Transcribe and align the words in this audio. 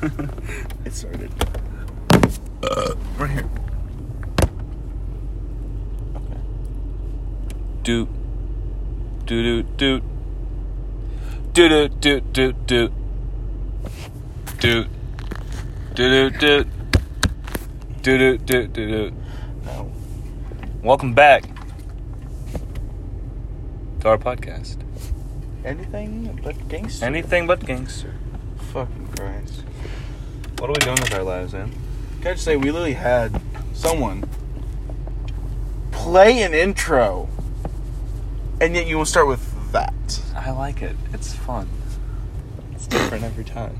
it 0.86 0.94
started. 0.94 1.30
Uh, 2.62 2.94
right 3.18 3.30
here. 3.30 3.50
Okay. 6.16 6.40
Doot. 7.82 8.08
Doot 9.26 9.66
doot 9.76 9.76
doot. 9.76 10.02
Doot 11.52 12.00
doot 12.00 12.32
doot 12.32 12.66
doot. 12.66 12.92
Doot. 14.58 14.88
Doot 15.94 16.32
doot 16.32 16.40
doot. 16.40 16.66
Doot 18.00 18.18
doot 18.18 18.46
doot 18.46 18.72
doot 18.72 18.88
doot. 18.88 19.14
No. 19.66 19.92
Welcome 20.82 21.12
back 21.12 21.44
to 24.00 24.08
our 24.08 24.16
podcast. 24.16 24.78
Anything 25.62 26.40
but 26.42 26.68
gangster. 26.68 27.04
Anything 27.04 27.46
but 27.46 27.66
gangster. 27.66 28.14
Fucking 28.72 29.08
Christ. 29.08 29.64
What 30.60 30.68
are 30.68 30.74
we 30.74 30.80
doing 30.80 31.00
with 31.00 31.14
our 31.14 31.22
lives, 31.22 31.54
man? 31.54 31.72
Can 32.20 32.32
I 32.32 32.34
just 32.34 32.44
say, 32.44 32.54
we 32.54 32.70
literally 32.70 32.92
had 32.92 33.40
someone 33.72 34.28
play 35.90 36.42
an 36.42 36.52
intro, 36.52 37.30
and 38.60 38.74
yet 38.74 38.86
you 38.86 38.98
will 38.98 39.06
start 39.06 39.26
with 39.26 39.72
that. 39.72 40.20
I 40.36 40.50
like 40.50 40.82
it. 40.82 40.96
It's 41.14 41.32
fun. 41.32 41.66
It's 42.74 42.86
different 42.86 43.24
every 43.24 43.44
time. 43.44 43.74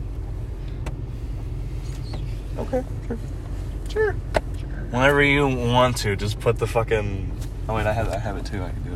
Okay, 2.56 2.82
sure. 3.06 3.18
Sure. 3.90 4.12
Whenever 4.90 5.22
you 5.22 5.46
want 5.46 5.98
to, 5.98 6.16
just 6.16 6.40
put 6.40 6.58
the 6.58 6.66
fucking. 6.66 7.30
Oh 7.68 7.74
wait, 7.74 7.84
I 7.84 7.92
have 7.92 8.08
I 8.08 8.16
have 8.16 8.38
it 8.38 8.46
too. 8.46 8.62
I 8.62 8.70
can 8.70 8.82
do 8.84 8.94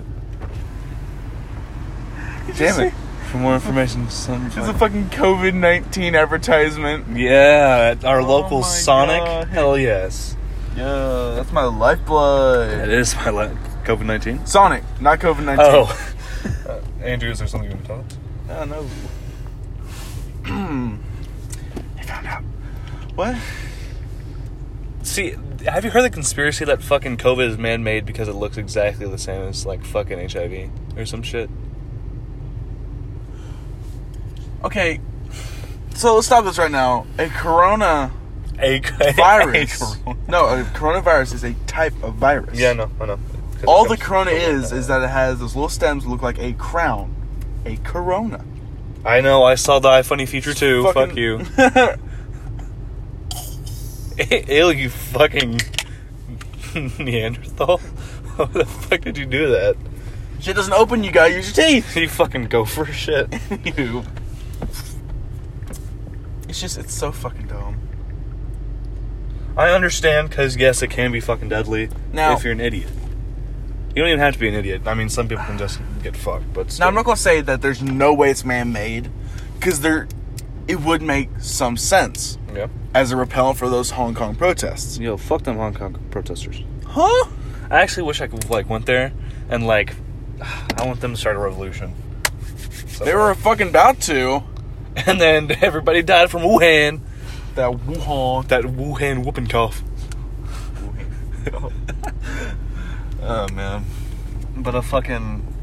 it. 2.48 2.56
Damn 2.56 2.80
it! 2.80 2.94
For 3.34 3.38
more 3.38 3.54
information, 3.54 4.08
some. 4.10 4.46
It's 4.46 4.56
a 4.56 4.72
fucking 4.72 5.06
COVID 5.06 5.54
19 5.54 6.14
advertisement. 6.14 7.16
Yeah, 7.16 7.94
at 7.96 8.04
our 8.04 8.20
Oh 8.20 8.28
local 8.28 8.62
Sonic. 8.62 9.24
God. 9.24 9.48
Hell 9.48 9.76
yes. 9.76 10.36
Yeah, 10.76 11.32
that's 11.34 11.50
my 11.50 11.64
lifeblood. 11.64 12.70
That 12.70 12.88
is 12.90 13.16
my 13.16 13.30
le- 13.30 13.58
COVID 13.82 14.06
nineteen. 14.06 14.46
Sonic, 14.46 14.84
not 15.00 15.18
COVID 15.18 15.44
19. 15.46 15.56
Oh. 15.58 16.14
uh, 16.68 16.80
Andrew, 17.02 17.28
is 17.28 17.40
there 17.40 17.48
something 17.48 17.68
you 17.68 17.74
want 17.74 17.84
to 17.88 17.88
tell 17.88 18.04
us? 18.04 18.18
Oh, 18.50 18.64
no. 18.66 18.86
Hmm. 20.44 20.96
I 21.98 22.02
found 22.02 22.28
out. 22.28 22.44
What? 23.16 23.36
See, 25.02 25.34
have 25.66 25.84
you 25.84 25.90
heard 25.90 26.02
the 26.04 26.10
conspiracy 26.10 26.64
that 26.66 26.84
fucking 26.84 27.16
COVID 27.16 27.48
is 27.48 27.58
man-made 27.58 28.06
because 28.06 28.28
it 28.28 28.34
looks 28.34 28.58
exactly 28.58 29.08
the 29.08 29.18
same 29.18 29.42
as 29.42 29.66
like 29.66 29.84
fucking 29.84 30.30
HIV 30.30 30.70
or 30.96 31.04
some 31.04 31.24
shit? 31.24 31.50
Okay, 34.64 35.00
so 35.94 36.14
let's 36.14 36.26
stop 36.26 36.44
this 36.44 36.56
right 36.58 36.70
now. 36.70 37.06
A 37.18 37.28
corona 37.28 38.10
A, 38.58 38.80
virus. 39.14 39.80
no, 40.26 40.46
a 40.46 40.64
coronavirus 40.72 41.34
is 41.34 41.44
a 41.44 41.52
type 41.66 41.92
of 42.02 42.14
virus. 42.14 42.58
Yeah, 42.58 42.72
no, 42.72 42.90
I 43.00 43.06
know. 43.06 43.18
All 43.66 43.86
the 43.86 43.96
corona 43.96 44.30
is 44.30 44.72
is 44.72 44.86
that 44.88 45.02
it 45.02 45.08
has 45.10 45.38
those 45.38 45.54
little 45.54 45.68
stems 45.68 46.04
that 46.04 46.10
look 46.10 46.22
like 46.22 46.38
a 46.38 46.54
crown. 46.54 47.14
A 47.66 47.76
corona. 47.76 48.44
I 49.04 49.20
know. 49.20 49.42
I 49.44 49.54
saw 49.54 49.78
the 49.78 49.88
iFunny 49.88 50.26
feature 50.26 50.54
too. 50.54 50.90
Fuck 50.92 51.14
you. 51.14 51.44
Ew, 54.48 54.70
you 54.70 54.88
fucking 54.88 55.60
Neanderthal. 56.98 57.80
How 58.36 58.44
the 58.46 58.64
fuck 58.64 59.02
did 59.02 59.18
you 59.18 59.26
do 59.26 59.50
that? 59.50 59.76
Shit 60.40 60.56
doesn't 60.56 60.72
open. 60.72 61.04
You 61.04 61.12
gotta 61.12 61.32
use 61.34 61.56
your 61.56 61.66
teeth. 61.66 61.96
You 61.96 62.08
fucking 62.08 62.44
gopher 62.46 62.86
shit. 62.86 63.32
you. 63.76 64.04
It's 66.54 66.60
just 66.60 66.78
it's 66.78 66.94
so 66.94 67.10
fucking 67.10 67.48
dumb. 67.48 67.80
I 69.56 69.70
understand 69.70 70.28
because 70.28 70.56
yes, 70.56 70.82
it 70.82 70.88
can 70.88 71.10
be 71.10 71.18
fucking 71.18 71.48
deadly 71.48 71.88
Now- 72.12 72.34
if 72.36 72.44
you're 72.44 72.52
an 72.52 72.60
idiot. 72.60 72.90
You 73.88 74.02
don't 74.02 74.06
even 74.06 74.20
have 74.20 74.34
to 74.34 74.38
be 74.38 74.46
an 74.46 74.54
idiot. 74.54 74.82
I 74.86 74.94
mean, 74.94 75.08
some 75.08 75.26
people 75.26 75.42
can 75.46 75.58
just 75.58 75.80
get 76.04 76.16
fucked, 76.16 76.52
but 76.54 76.66
Now 76.66 76.70
still. 76.72 76.86
I'm 76.86 76.94
not 76.94 77.06
gonna 77.06 77.16
say 77.16 77.40
that 77.40 77.60
there's 77.60 77.82
no 77.82 78.14
way 78.14 78.30
it's 78.30 78.44
man-made, 78.44 79.10
because 79.58 79.80
there, 79.80 80.06
it 80.68 80.80
would 80.80 81.02
make 81.02 81.28
some 81.40 81.76
sense 81.76 82.38
Yeah. 82.54 82.68
as 82.94 83.10
a 83.10 83.16
repellent 83.16 83.58
for 83.58 83.68
those 83.68 83.90
Hong 83.90 84.14
Kong 84.14 84.36
protests. 84.36 84.96
Yo, 84.96 85.16
fuck 85.16 85.42
them 85.42 85.56
Hong 85.56 85.74
Kong 85.74 85.98
protesters. 86.12 86.62
Huh? 86.86 87.26
I 87.68 87.80
actually 87.82 88.04
wish 88.04 88.20
I 88.20 88.28
could 88.28 88.48
like 88.48 88.70
went 88.70 88.86
there 88.86 89.12
and 89.48 89.66
like 89.66 89.96
I 90.78 90.86
want 90.86 91.00
them 91.00 91.14
to 91.14 91.18
start 91.20 91.34
a 91.34 91.40
revolution. 91.40 91.94
So- 92.86 93.04
They 93.04 93.12
were 93.16 93.34
fucking 93.34 93.70
about 93.70 94.00
to. 94.02 94.44
and 95.06 95.20
then 95.20 95.50
everybody 95.60 96.02
died 96.02 96.30
from 96.30 96.42
Wuhan. 96.42 97.00
That 97.54 97.70
Wuhan. 97.70 98.48
That 98.48 98.64
Wuhan 98.64 99.24
whooping 99.24 99.48
cough. 99.48 99.82
oh 103.22 103.48
man. 103.52 103.84
But 104.56 104.74
a 104.74 104.82
fucking 104.82 105.54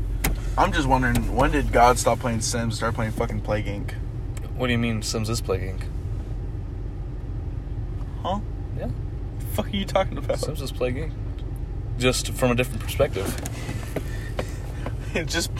I'm 0.58 0.72
just 0.74 0.88
wondering 0.88 1.36
when 1.36 1.52
did 1.52 1.72
God 1.72 1.97
stop 1.97 2.19
playing 2.19 2.42
Sims 2.42 2.75
start 2.75 2.94
playing 2.94 3.12
fucking 3.14 3.42
Plague 3.42 3.66
Inc? 3.66 3.94
what 4.56 4.68
do 4.68 4.74
you 4.74 4.80
mean 4.80 5.02
Sims 5.02 5.30
is 5.30 5.42
Plague 5.42 5.62
Inc? 5.62 5.81
Huh? 8.22 8.40
Yeah. 8.78 8.90
The 9.40 9.46
fuck 9.48 9.68
are 9.68 9.69
you 9.69 9.86
talking 9.86 10.18
about? 10.18 10.40
Sims 10.40 10.62
is 10.62 10.72
Plague 10.72 10.98
Inc. 10.98 11.13
Just 11.98 12.34
from 12.34 12.52
a 12.52 12.56
different 12.56 12.81
perspective. 12.81 13.34
it 15.16 15.28
just 15.28 15.52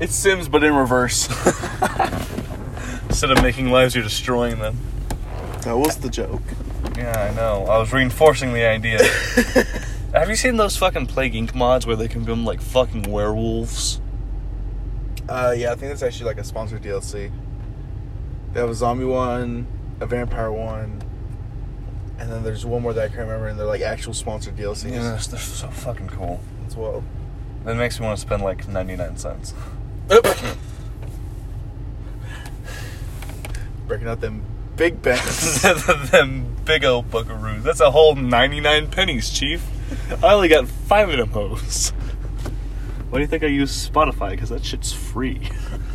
it's 0.00 0.14
Sims 0.14 0.48
but 0.48 0.64
in 0.64 0.74
reverse. 0.74 1.28
Instead 3.08 3.30
of 3.30 3.42
making 3.42 3.70
lives, 3.70 3.94
you're 3.94 4.04
destroying 4.04 4.58
them. 4.58 4.76
that 5.62 5.76
was 5.76 5.96
the 5.98 6.08
joke. 6.10 6.42
Yeah, 6.96 7.28
I 7.30 7.34
know. 7.34 7.64
I 7.66 7.78
was 7.78 7.92
reinforcing 7.92 8.52
the 8.52 8.64
idea. 8.64 8.98
Have 10.12 10.28
you 10.28 10.36
seen 10.36 10.56
those 10.56 10.76
fucking 10.76 11.06
Plague 11.06 11.32
Inc. 11.34 11.54
mods 11.54 11.86
where 11.86 11.96
they 11.96 12.08
can 12.08 12.20
become 12.24 12.44
like 12.44 12.60
fucking 12.60 13.10
werewolves? 13.10 14.00
Uh, 15.28 15.54
yeah, 15.56 15.72
I 15.72 15.74
think 15.74 15.90
that's 15.90 16.02
actually 16.02 16.26
like 16.26 16.38
a 16.38 16.44
sponsored 16.44 16.82
DLC. 16.82 17.30
They 18.52 18.60
have 18.60 18.68
a 18.68 18.74
zombie 18.74 19.04
one, 19.06 19.66
a 20.00 20.06
vampire 20.06 20.52
one, 20.52 21.02
and 22.18 22.30
then 22.30 22.42
there's 22.42 22.66
one 22.66 22.82
more 22.82 22.92
that 22.92 23.04
I 23.04 23.08
can't 23.08 23.20
remember, 23.20 23.48
and 23.48 23.58
they're 23.58 23.66
like 23.66 23.80
actual 23.80 24.12
sponsored 24.12 24.56
DLCs 24.56 24.90
Yeah, 24.92 25.00
they're, 25.30 25.38
so 25.40 25.68
fucking 25.68 26.08
cool. 26.08 26.40
as 26.66 26.76
well. 26.76 27.02
That 27.64 27.76
makes 27.76 27.98
me 27.98 28.04
want 28.06 28.18
to 28.18 28.20
spend 28.20 28.42
like 28.42 28.68
99 28.68 29.16
cents. 29.16 29.54
Breaking 33.92 34.08
out 34.08 34.22
them 34.22 34.42
big 34.74 35.02
bands. 35.02 35.60
them 36.10 36.56
big 36.64 36.82
old 36.82 37.10
buckaroos. 37.10 37.62
That's 37.62 37.80
a 37.80 37.90
whole 37.90 38.14
99 38.14 38.90
pennies, 38.90 39.28
chief. 39.28 39.68
I 40.24 40.32
only 40.32 40.48
got 40.48 40.66
five 40.66 41.10
of 41.10 41.18
them 41.18 41.28
hoes. 41.28 41.90
Why 43.10 43.18
do 43.18 43.20
you 43.20 43.26
think 43.26 43.42
I 43.42 43.48
use 43.48 43.86
Spotify? 43.86 44.30
Because 44.30 44.48
that 44.48 44.64
shit's 44.64 44.94
free. 44.94 45.40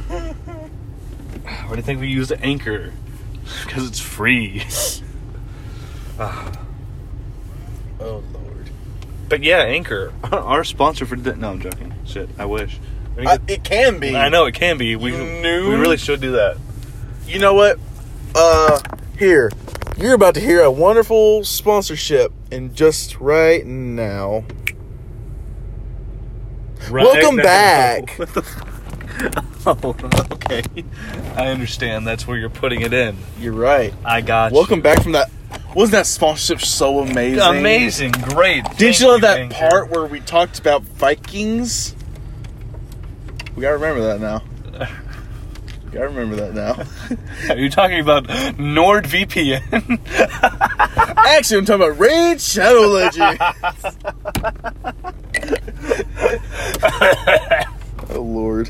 Why 0.10 1.70
do 1.70 1.76
you 1.76 1.82
think 1.82 2.00
we 2.00 2.10
use 2.10 2.32
Anchor? 2.32 2.94
Because 3.66 3.88
it's 3.88 4.00
free. 4.00 4.64
Oh 8.00 8.22
lord. 8.32 8.70
But 9.28 9.42
yeah, 9.42 9.64
Anchor, 9.64 10.14
our 10.32 10.64
sponsor 10.64 11.08
for 11.08 11.16
the. 11.16 11.36
No, 11.36 11.50
I'm 11.50 11.60
joking. 11.60 11.96
Shit, 12.06 12.30
I 12.38 12.46
wish. 12.46 12.80
I, 13.18 13.40
it 13.48 13.64
can 13.64 14.00
be. 14.00 14.16
I 14.16 14.30
know 14.30 14.46
it 14.46 14.54
can 14.54 14.78
be. 14.78 14.96
We 14.96 15.14
we 15.14 15.18
really 15.18 15.98
should 15.98 16.22
do 16.22 16.34
that. 16.34 16.58
You 17.28 17.40
know 17.40 17.54
what? 17.54 17.78
Uh, 18.34 18.80
here. 19.20 19.52
You're 19.98 20.14
about 20.14 20.36
to 20.36 20.40
hear 20.40 20.62
a 20.62 20.72
wonderful 20.72 21.44
sponsorship 21.44 22.32
and 22.52 22.74
just 22.74 23.20
right 23.20 23.66
now. 23.66 24.46
Welcome 26.90 27.38
now. 27.38 27.44
back. 27.44 28.12
What 28.12 28.34
the 28.34 28.42
fuck? 28.42 28.74
Oh, 29.70 29.96
okay. 30.32 30.64
I 31.36 31.48
understand. 31.48 32.08
That's 32.08 32.26
where 32.26 32.38
you're 32.38 32.50
putting 32.50 32.82
it 32.84 32.94
in. 32.94 33.18
You're 33.38 33.52
right. 33.52 33.94
I 34.06 34.22
got 34.22 34.54
Welcome 34.54 34.78
you. 34.78 34.84
back 34.84 35.04
from 35.04 35.12
that. 35.12 35.30
Wasn't 35.76 35.92
that 35.92 36.06
sponsorship 36.06 36.62
so 36.66 37.00
amazing? 37.00 37.42
Amazing, 37.42 38.12
great. 38.12 38.66
Thank 38.66 39.02
you 39.02 39.08
love 39.10 39.22
that 39.22 39.50
part 39.50 39.90
where 39.90 40.06
we 40.06 40.22
talked 40.22 40.58
about 40.60 40.84
Vikings? 40.84 41.96
We 43.58 43.62
gotta 43.62 43.74
remember 43.74 44.04
that 44.04 44.22
now. 44.22 44.42
Gotta 45.98 46.10
remember 46.10 46.36
that 46.36 46.54
now. 46.54 46.84
Are 47.50 47.58
you 47.58 47.72
talking 47.72 48.00
about 48.00 48.26
NordVPN? 48.26 50.00
Actually, 51.18 51.58
I'm 51.58 51.66
talking 51.66 51.82
about 51.82 51.98
Raid 51.98 52.40
Shadow 52.40 52.82
Legends. 52.82 53.42
oh 58.12 58.22
lord. 58.22 58.70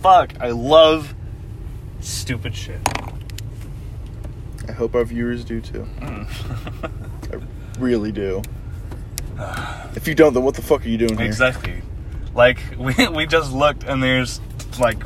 Fuck, 0.00 0.32
I 0.40 0.52
love 0.52 1.14
stupid 2.00 2.56
shit. 2.56 2.80
I 4.66 4.72
hope 4.72 4.94
our 4.94 5.04
viewers 5.04 5.44
do 5.44 5.60
too. 5.60 5.86
Mm. 6.00 6.26
I 7.34 7.78
really 7.78 8.10
do. 8.10 8.40
If 9.94 10.08
you 10.08 10.14
don't, 10.14 10.32
then 10.32 10.44
what 10.44 10.54
the 10.54 10.62
fuck 10.62 10.86
are 10.86 10.88
you 10.88 10.96
doing 10.96 11.18
here? 11.18 11.26
Exactly. 11.26 11.82
Like 12.34 12.58
we 12.78 12.94
we 13.08 13.26
just 13.26 13.52
looked 13.52 13.84
and 13.84 14.02
there's 14.02 14.40
like 14.80 14.96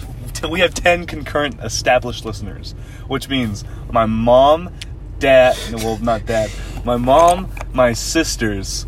t- 0.40 0.48
we 0.50 0.60
have 0.60 0.74
ten 0.74 1.06
concurrent 1.06 1.60
established 1.60 2.24
listeners, 2.24 2.72
which 3.08 3.28
means 3.28 3.64
my 3.90 4.06
mom, 4.06 4.72
dad, 5.18 5.56
well 5.74 5.98
not 5.98 6.26
dad, 6.26 6.50
my 6.84 6.96
mom, 6.96 7.50
my 7.72 7.92
sisters, 7.92 8.86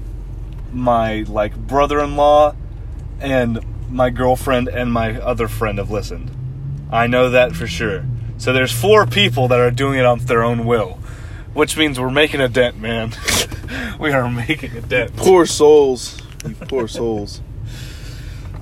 my 0.73 1.23
like 1.23 1.57
brother-in-law, 1.57 2.55
and 3.21 3.61
my 3.91 4.11
girlfriend 4.11 4.69
and 4.69 4.93
my 4.93 5.21
other 5.21 5.49
friend 5.49 5.79
have 5.79 5.91
listened. 5.91 6.31
I 6.91 7.07
know 7.07 7.31
that 7.31 7.55
for 7.55 7.67
sure. 7.67 8.05
So 8.39 8.53
there's 8.53 8.73
four 8.73 9.07
people 9.07 9.49
that 9.49 9.61
are 9.61 9.71
doing 9.71 9.99
it 9.99 10.05
off 10.05 10.23
their 10.23 10.43
own 10.43 10.67
will, 10.67 10.99
which 11.55 11.77
means 11.77 12.01
we're 12.01 12.11
making 12.11 12.41
a 12.41 12.49
dent, 12.49 12.79
man. 12.79 13.13
we 14.01 14.13
are 14.13 14.29
making 14.31 14.77
a 14.77 14.81
dent. 14.81 15.17
Poor 15.17 15.47
souls. 15.47 16.21
You 16.45 16.55
poor 16.55 16.89
souls. 16.89 17.41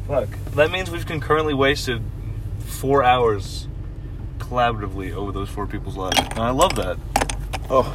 Fuck. 0.07 0.29
That 0.55 0.71
means 0.71 0.91
we've 0.91 1.07
concurrently 1.07 1.55
wasted 1.55 2.03
four 2.81 3.05
hours 3.05 3.69
collaboratively 4.38 5.12
over 5.12 5.32
those 5.32 5.50
four 5.50 5.67
people's 5.67 5.97
lives. 5.99 6.19
And 6.19 6.38
I 6.38 6.49
love 6.50 6.75
that. 6.77 6.97
Oh, 7.69 7.94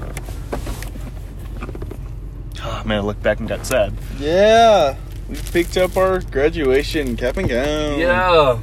Ah, 2.61 2.81
man, 2.85 2.97
I 2.99 3.01
looked 3.01 3.21
back 3.23 3.39
and 3.39 3.47
got 3.49 3.65
sad. 3.65 3.93
yeah. 4.19 4.95
We 5.29 5.35
picked 5.51 5.75
up 5.77 5.97
our 5.97 6.19
graduation 6.19 7.17
cap 7.17 7.37
and 7.37 7.49
gown. 7.49 7.99
Yeah. 7.99 8.59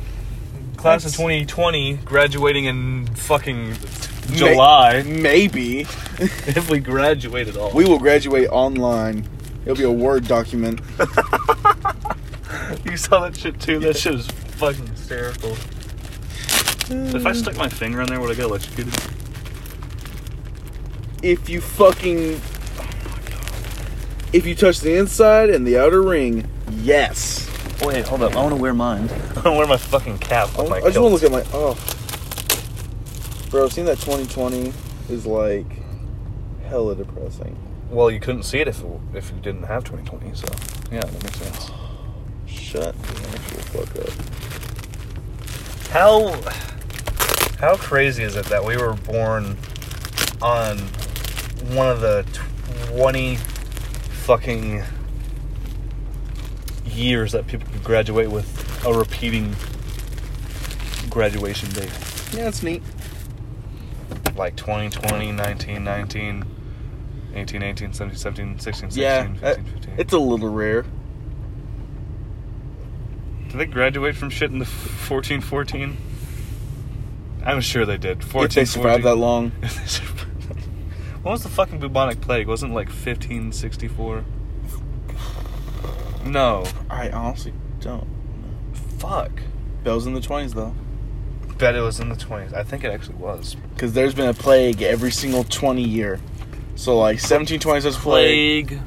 Class 0.76 1.04
of 1.04 1.12
2020 1.12 1.94
graduating 2.04 2.66
in 2.66 3.06
fucking 3.14 3.75
July. 4.32 5.02
Maybe. 5.02 5.80
if 6.18 6.70
we 6.70 6.78
graduate 6.78 7.48
at 7.48 7.56
all. 7.56 7.72
We 7.72 7.84
will 7.84 7.98
graduate 7.98 8.48
online. 8.50 9.26
It'll 9.64 9.76
be 9.76 9.82
a 9.84 9.90
Word 9.90 10.26
document. 10.28 10.80
you 12.84 12.96
saw 12.96 13.20
that 13.28 13.36
shit 13.36 13.60
too? 13.60 13.80
That 13.80 13.96
shit 13.96 14.14
is 14.14 14.26
fucking 14.28 14.86
hysterical. 14.86 15.56
If 16.92 17.26
I 17.26 17.32
stuck 17.32 17.56
my 17.56 17.68
finger 17.68 18.00
in 18.02 18.08
there, 18.08 18.20
would 18.20 18.30
I 18.30 18.34
get 18.34 18.44
electrocuted? 18.44 18.94
If 21.22 21.48
you 21.48 21.60
fucking. 21.60 22.40
Oh. 22.40 22.88
If 24.32 24.46
you 24.46 24.54
touch 24.54 24.80
the 24.80 24.96
inside 24.98 25.50
and 25.50 25.66
the 25.66 25.78
outer 25.78 26.02
ring, 26.02 26.48
yes. 26.70 27.48
Oh, 27.82 27.88
wait, 27.88 28.06
hold 28.06 28.22
up. 28.22 28.32
I 28.32 28.36
want 28.36 28.54
to 28.54 28.60
wear 28.60 28.74
mine. 28.74 29.08
I 29.10 29.34
want 29.34 29.44
to 29.44 29.50
wear 29.52 29.66
my 29.66 29.76
fucking 29.76 30.18
cap 30.18 30.48
I, 30.56 30.62
with 30.62 30.66
oh, 30.66 30.70
my 30.70 30.76
I 30.78 30.80
just 30.82 30.98
want 30.98 31.18
to 31.18 31.28
look 31.28 31.44
at 31.44 31.50
my. 31.50 31.50
Oh. 31.52 31.78
Bro, 33.50 33.68
seeing 33.68 33.86
that 33.86 33.98
2020 33.98 34.72
is 35.10 35.26
like 35.26 35.66
hella 36.66 36.94
depressing. 36.96 37.56
Well, 37.90 38.10
you 38.10 38.20
couldn't 38.20 38.44
see 38.44 38.60
it 38.60 38.68
if 38.68 38.82
if 39.14 39.30
you 39.30 39.40
didn't 39.40 39.64
have 39.64 39.84
2020. 39.84 40.34
So 40.34 40.46
yeah, 40.90 41.00
that 41.00 41.22
makes 41.22 41.38
sense. 41.38 41.70
Shut 42.46 42.94
the 43.02 43.28
actual 43.28 43.84
fuck 43.84 43.96
up. 44.00 44.12
How 45.90 46.40
how 47.62 47.76
crazy 47.76 48.25
is 48.25 48.35
it 48.35 48.44
that 48.47 48.64
we 48.64 48.76
were 48.76 48.93
born 48.93 49.56
on 50.43 50.79
one 51.76 51.88
of 51.88 52.00
the 52.00 52.26
20 52.88 53.37
fucking 53.37 54.82
years 56.85 57.31
that 57.31 57.47
people 57.47 57.69
could 57.73 57.85
graduate 57.85 58.29
with 58.29 58.85
a 58.85 58.93
repeating 58.93 59.55
graduation 61.09 61.69
date? 61.70 61.93
Yeah, 62.35 62.49
it's 62.49 62.64
neat. 62.64 62.82
Like 64.35 64.56
2020, 64.56 65.31
19, 65.31 65.85
19, 65.85 66.44
18, 67.32 67.62
18, 67.62 67.93
17, 67.93 68.19
17, 68.19 68.59
16, 68.59 68.91
16, 68.91 69.00
Yeah, 69.00 69.23
15, 69.23 69.44
uh, 69.49 69.55
15. 69.55 69.94
it's 69.99 70.12
a 70.12 70.19
little 70.19 70.49
rare. 70.49 70.85
Did 73.50 73.59
they 73.59 73.67
graduate 73.67 74.17
from 74.17 74.31
shit 74.31 74.50
in 74.50 74.59
the 74.59 74.64
14, 74.64 75.41
14? 75.41 75.97
I'm 77.44 77.60
sure 77.60 77.84
they 77.84 77.98
did. 77.98 78.22
14, 78.24 78.44
if 78.46 78.54
they 78.54 78.64
survived 78.64 79.04
that 79.04 79.16
long. 79.16 79.50
when 81.22 81.32
was 81.32 81.42
the 81.42 81.48
fucking 81.48 81.78
bubonic 81.80 82.20
plague? 82.20 82.46
Wasn't 82.46 82.72
it 82.72 82.74
like 82.74 82.88
1564? 82.88 84.24
No. 86.24 86.64
I 86.88 87.10
honestly 87.10 87.52
don't. 87.80 88.06
Fuck. 88.98 89.42
That 89.84 89.92
was 89.92 90.06
in 90.06 90.14
the 90.14 90.20
20s 90.20 90.54
though. 90.54 90.74
Bet 91.58 91.74
it 91.74 91.80
was 91.80 92.00
in 92.00 92.08
the 92.08 92.14
20s. 92.14 92.54
I 92.54 92.62
think 92.62 92.84
it 92.84 92.88
actually 92.92 93.16
was. 93.16 93.56
Because 93.74 93.92
there's 93.92 94.14
been 94.14 94.28
a 94.28 94.34
plague 94.34 94.82
every 94.82 95.10
single 95.10 95.44
20 95.44 95.82
year. 95.82 96.20
So 96.76 96.98
like 96.98 97.18
1720s 97.18 97.84
was 97.84 97.96
plague. 97.96 98.68
Plague. 98.68 98.80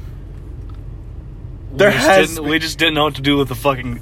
There 1.72 1.90
we 1.90 1.94
has 1.96 2.28
didn't, 2.28 2.42
been- 2.44 2.50
we 2.50 2.58
just 2.58 2.78
didn't 2.78 2.94
know 2.94 3.04
what 3.04 3.14
to 3.16 3.22
do 3.22 3.36
with 3.36 3.48
the 3.48 3.54
fucking. 3.54 4.00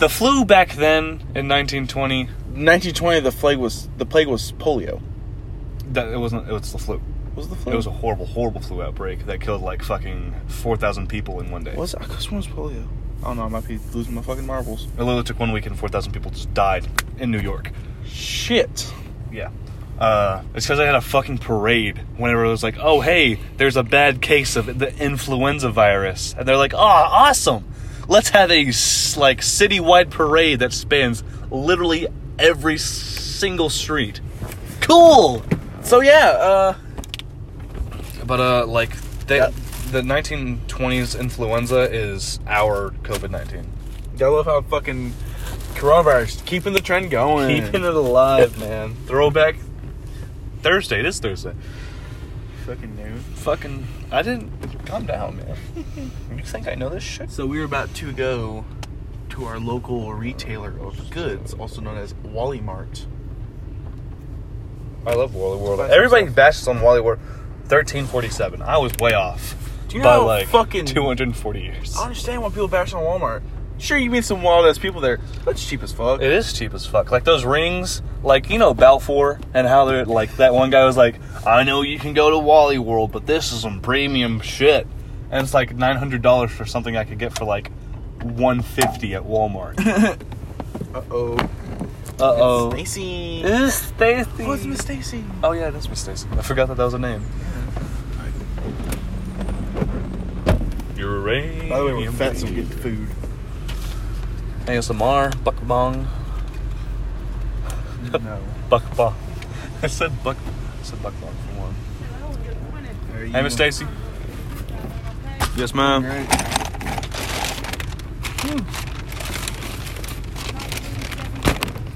The 0.00 0.08
flu 0.08 0.46
back 0.46 0.70
then 0.76 1.20
in 1.34 1.46
1920. 1.46 2.24
1920 2.24 3.20
the 3.20 3.30
plague 3.30 3.58
was 3.58 3.86
the 3.98 4.06
plague 4.06 4.28
was 4.28 4.52
polio. 4.52 5.02
That 5.92 6.08
it 6.08 6.16
wasn't. 6.16 6.48
It 6.48 6.52
was 6.52 6.72
the 6.72 6.78
flu. 6.78 7.02
Was 7.34 7.48
the 7.48 7.56
flu? 7.56 7.74
It 7.74 7.76
was 7.76 7.86
a 7.86 7.90
horrible, 7.90 8.24
horrible 8.24 8.62
flu 8.62 8.82
outbreak 8.82 9.26
that 9.26 9.42
killed 9.42 9.60
like 9.60 9.82
fucking 9.82 10.34
4,000 10.48 11.06
people 11.06 11.38
in 11.40 11.50
one 11.50 11.64
day. 11.64 11.74
Was 11.76 11.94
I 11.94 12.06
guess 12.06 12.30
when 12.30 12.38
was 12.38 12.46
polio? 12.46 12.88
Oh 13.22 13.34
no, 13.34 13.42
I 13.42 13.48
might 13.48 13.68
be 13.68 13.78
losing 13.92 14.14
my 14.14 14.22
fucking 14.22 14.46
marbles. 14.46 14.86
It 14.86 15.02
literally 15.02 15.22
took 15.22 15.38
one 15.38 15.52
week 15.52 15.66
and 15.66 15.78
4,000 15.78 16.12
people 16.12 16.30
just 16.30 16.52
died 16.54 16.86
in 17.18 17.30
New 17.30 17.40
York. 17.40 17.70
Shit. 18.06 18.90
Yeah. 19.30 19.50
Uh, 19.98 20.42
it's 20.54 20.64
because 20.64 20.80
I 20.80 20.86
had 20.86 20.94
a 20.94 21.02
fucking 21.02 21.38
parade 21.38 21.98
whenever 22.16 22.46
it 22.46 22.48
was 22.48 22.62
like, 22.62 22.76
oh, 22.80 23.02
hey, 23.02 23.38
there's 23.58 23.76
a 23.76 23.82
bad 23.82 24.22
case 24.22 24.56
of 24.56 24.78
the 24.78 24.96
influenza 24.96 25.68
virus. 25.68 26.34
And 26.38 26.48
they're 26.48 26.56
like, 26.56 26.72
oh, 26.72 26.78
awesome. 26.78 27.66
Let's 28.10 28.30
have 28.30 28.50
a 28.50 28.64
like 29.18 29.40
citywide 29.40 30.10
parade 30.10 30.58
that 30.58 30.72
spans 30.72 31.22
literally 31.50 32.08
every 32.40 32.76
single 32.76 33.70
street. 33.70 34.20
Cool. 34.80 35.44
So 35.82 36.00
yeah, 36.00 36.30
uh 36.30 36.74
But 38.26 38.40
uh, 38.40 38.66
like 38.66 38.90
they, 39.28 39.36
Yeah. 39.38 39.50
the 39.92 40.02
1920s 40.02 41.18
influenza 41.18 41.82
is 41.82 42.40
our 42.48 42.90
COVID 43.04 43.30
19. 43.30 43.64
I 44.20 44.24
love 44.26 44.44
how 44.46 44.60
fucking 44.62 45.14
coronavirus 45.74 46.44
keeping 46.44 46.72
the 46.72 46.80
trend 46.80 47.10
going. 47.12 47.48
Keeping 47.62 47.84
it 47.84 47.94
alive, 47.94 48.58
man. 48.58 48.96
Throwback 49.06 49.54
Thursday. 50.62 50.98
It 50.98 51.06
is 51.06 51.20
Thursday. 51.20 51.54
fucking 52.66 52.96
new. 52.96 53.16
Fucking, 53.36 53.86
I 54.12 54.22
didn't. 54.22 54.50
Calm 54.86 55.06
down, 55.06 55.36
man. 55.36 55.56
you 56.36 56.42
think 56.42 56.66
I 56.66 56.74
know 56.74 56.88
this 56.88 57.02
shit? 57.02 57.30
So 57.30 57.46
we're 57.46 57.64
about 57.64 57.94
to 57.96 58.12
go 58.12 58.64
to 59.30 59.44
our 59.44 59.58
local 59.60 60.12
retailer 60.14 60.74
of 60.80 61.10
goods, 61.10 61.54
also 61.54 61.80
known 61.80 61.96
as 61.96 62.14
Wally 62.14 62.60
Mart. 62.60 63.06
I 65.06 65.14
love 65.14 65.34
Wally 65.34 65.58
World. 65.58 65.80
Everybody 65.80 66.28
bashes 66.28 66.66
on 66.68 66.80
Wally 66.80 67.00
World. 67.00 67.20
1347. 67.68 68.62
I 68.62 68.78
was 68.78 68.92
way 68.98 69.14
off. 69.14 69.54
Do 69.88 69.96
you 69.96 70.02
by 70.02 70.14
know 70.14 70.20
how 70.22 70.26
like 70.26 70.48
fucking- 70.48 70.86
240 70.86 71.60
years. 71.60 71.96
I 71.96 72.02
understand 72.04 72.42
why 72.42 72.48
people 72.48 72.68
bash 72.68 72.92
on 72.92 73.02
Walmart. 73.02 73.42
Sure, 73.80 73.96
you 73.96 74.10
meet 74.10 74.24
some 74.26 74.42
wild 74.42 74.66
ass 74.66 74.78
people 74.78 75.00
there. 75.00 75.18
That's 75.46 75.66
cheap 75.66 75.82
as 75.82 75.90
fuck. 75.90 76.20
It 76.20 76.30
is 76.30 76.52
cheap 76.52 76.74
as 76.74 76.84
fuck. 76.84 77.10
Like 77.10 77.24
those 77.24 77.46
rings, 77.46 78.02
like 78.22 78.50
you 78.50 78.58
know 78.58 78.74
Balfour, 78.74 79.40
and 79.54 79.66
how 79.66 79.86
they're 79.86 80.04
like 80.04 80.36
that 80.36 80.52
one 80.52 80.68
guy 80.68 80.84
was 80.84 80.98
like, 80.98 81.16
"I 81.46 81.62
know 81.62 81.80
you 81.80 81.98
can 81.98 82.12
go 82.12 82.28
to 82.30 82.38
Wally 82.38 82.78
World, 82.78 83.10
but 83.10 83.26
this 83.26 83.52
is 83.52 83.60
some 83.62 83.80
premium 83.80 84.40
shit," 84.40 84.86
and 85.30 85.42
it's 85.42 85.54
like 85.54 85.74
nine 85.74 85.96
hundred 85.96 86.20
dollars 86.20 86.50
for 86.50 86.66
something 86.66 86.94
I 86.94 87.04
could 87.04 87.18
get 87.18 87.36
for 87.36 87.46
like 87.46 87.70
one 88.22 88.60
fifty 88.60 89.14
at 89.14 89.22
Walmart. 89.22 89.76
Uh 90.92 91.02
oh. 91.12 91.36
Uh 91.38 92.34
oh. 92.36 92.70
Stacy. 92.72 93.42
Is 93.42 93.74
Stacy? 93.74 94.28
Oh, 94.40 94.52
it's 94.52 94.64
Miss 94.64 94.80
Stacy. 94.80 95.24
Oh 95.42 95.52
yeah, 95.52 95.68
it 95.68 95.74
is 95.76 95.88
Miss 95.88 96.00
Stacy. 96.00 96.26
I 96.32 96.42
forgot 96.42 96.66
that 96.66 96.76
that 96.78 96.84
was 96.84 96.94
a 96.94 96.98
name. 96.98 97.24
You're 100.96 101.18
Uranium. 101.20 101.68
By 101.68 101.78
the 101.78 101.86
way, 101.86 101.92
we're 101.92 102.12
fat, 102.12 102.36
so 102.36 102.46
we 102.46 102.56
get 102.56 102.66
food. 102.66 103.08
ASMR, 104.66 105.32
Buckbong, 105.42 106.06
No. 108.12 108.38
Buckbong. 108.70 109.14
I 109.82 109.86
said 109.86 110.22
Buck. 110.22 110.36
I 110.36 110.82
said 110.82 110.98
Buckbong 111.00 111.34
for 111.34 111.60
one. 111.60 113.30
Hey, 113.30 113.42
Miss 113.42 113.54
Stacy. 113.54 113.86
Yes, 115.56 115.74
ma'am. 115.74 116.02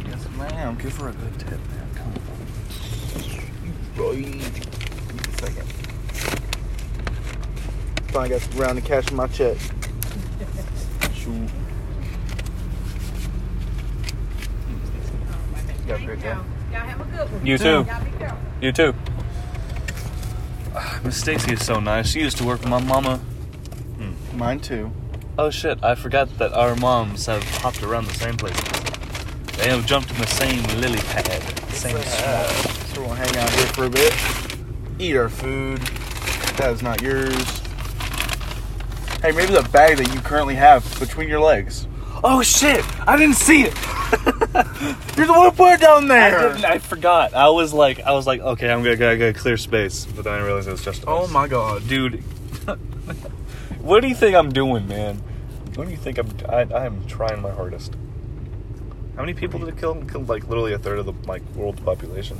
Yes, 0.06 0.28
ma'am. 0.37 0.76
Give 0.76 0.97
her 0.99 1.09
a 1.09 1.12
good 1.12 1.38
tip, 1.38 1.50
man. 1.50 1.88
Come 1.94 2.12
on. 3.99 4.14
Right. 4.16 4.42
Second. 5.38 5.68
Finally 8.11 8.28
got 8.30 8.40
some 8.40 8.61
around 8.61 8.76
to 8.76 8.83
cashing 8.83 9.16
my 9.16 9.26
check. 9.28 9.56
Shoot. 11.14 11.50
Have 15.98 16.02
a 16.02 16.06
great 16.06 16.20
day. 16.20 16.28
Y'all 16.28 16.80
have 16.80 17.00
a 17.00 17.04
good 17.04 17.32
one. 17.32 17.46
You 17.46 17.58
too. 17.58 17.64
Y'all 17.64 18.04
be 18.04 18.10
careful. 18.18 18.38
You 18.60 18.72
too. 18.72 18.94
Ah, 20.74 21.00
Miss 21.04 21.16
Stacy 21.16 21.52
is 21.52 21.64
so 21.64 21.78
nice. 21.80 22.08
She 22.10 22.20
used 22.20 22.36
to 22.38 22.44
work 22.44 22.60
with 22.60 22.68
my 22.68 22.82
mama. 22.82 23.20
Mine 24.34 24.58
too. 24.58 24.90
Oh 25.38 25.48
shit! 25.50 25.78
I 25.84 25.94
forgot 25.94 26.38
that 26.38 26.52
our 26.52 26.74
moms 26.74 27.26
have 27.26 27.44
hopped 27.58 27.84
around 27.84 28.06
the 28.06 28.14
same 28.14 28.36
places. 28.36 28.64
They 29.56 29.68
have 29.70 29.86
jumped 29.86 30.10
in 30.10 30.18
the 30.18 30.26
same 30.26 30.60
lily 30.80 30.98
pad. 30.98 31.40
Same 31.70 31.96
Yes, 31.96 32.18
swamp. 32.18 32.28
uh, 32.28 32.48
So 32.92 33.00
we're 33.02 33.06
gonna 33.08 33.20
hang 33.24 33.36
out 33.36 33.50
here 33.50 33.66
for 33.68 33.84
a 33.84 33.90
bit, 33.90 34.12
eat 34.98 35.16
our 35.16 35.28
food. 35.28 35.78
That 36.56 36.72
is 36.72 36.82
not 36.82 37.00
yours. 37.00 37.60
Hey, 39.22 39.30
maybe 39.30 39.52
the 39.54 39.68
bag 39.72 39.98
that 39.98 40.12
you 40.12 40.20
currently 40.20 40.56
have 40.56 40.82
between 40.98 41.28
your 41.28 41.40
legs. 41.40 41.86
Oh 42.24 42.42
shit! 42.42 42.84
I 43.08 43.16
didn't 43.16 43.36
see 43.36 43.62
it. 43.62 43.74
You're 44.54 45.26
the 45.26 45.32
one 45.32 45.50
who 45.50 45.56
put 45.56 45.73
it 45.75 45.80
down 45.80 46.04
I 46.04 46.30
there. 46.30 46.49
didn't. 46.52 46.64
I 46.64 46.78
forgot. 46.78 47.34
I 47.34 47.49
was 47.50 47.73
like, 47.73 48.00
I 48.00 48.12
was 48.12 48.26
like, 48.26 48.40
okay, 48.40 48.70
I'm 48.70 48.82
gonna, 48.84 48.96
gonna, 48.96 49.16
gonna 49.16 49.34
clear 49.34 49.56
space, 49.56 50.04
but 50.04 50.25
then 50.25 50.34
I 50.34 50.44
realized 50.44 50.68
it 50.68 50.73
was 50.73 50.84
just. 50.84 51.04
Oh 51.06 51.26
my 51.28 51.49
god. 51.49 51.87
dude. 51.88 52.23
what 53.80 54.00
do 54.00 54.08
you 54.08 54.14
think 54.14 54.37
I'm 54.37 54.50
doing, 54.52 54.87
man? 54.87 55.23
What 55.75 55.87
do 55.87 55.90
you 55.90 55.96
think 55.96 56.18
I'm? 56.18 56.28
I, 56.49 56.61
I 56.73 56.87
am 56.87 57.04
trying 57.06 57.42
my 57.42 57.50
hardest. 57.50 57.94
How 59.16 59.23
many 59.23 59.34
people 59.34 59.58
did 59.61 59.68
it 59.70 59.78
kill? 59.78 60.00
It 60.00 60.08
killed 60.08 60.28
like 60.28 60.46
literally 60.49 60.73
a 60.73 60.78
third 60.78 60.99
of 60.99 61.06
the 61.06 61.14
like 61.26 61.42
world's 61.54 61.80
population. 61.80 62.38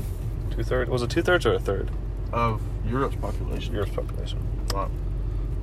Two 0.51 0.63
thirds? 0.63 0.89
Was 0.91 1.03
it 1.03 1.11
two 1.11 1.23
thirds 1.23 1.47
or 1.47 1.55
a 1.55 1.59
third? 1.61 1.91
Of 2.33 2.61
Europe's 2.87 3.17
population. 3.17 3.75
Europe's 3.75 3.95
population. 3.95 4.39
Wow. 4.73 4.91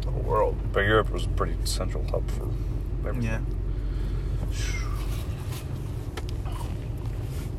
The 0.01 0.12
whole 0.12 0.22
world. 0.22 0.58
But 0.74 0.81
Europe 0.81 1.12
was 1.12 1.25
a 1.25 1.29
pretty 1.29 1.55
central 1.65 2.03
hub 2.10 2.29
for 2.31 2.50
everything. 3.08 3.24
Yeah. 3.24 3.39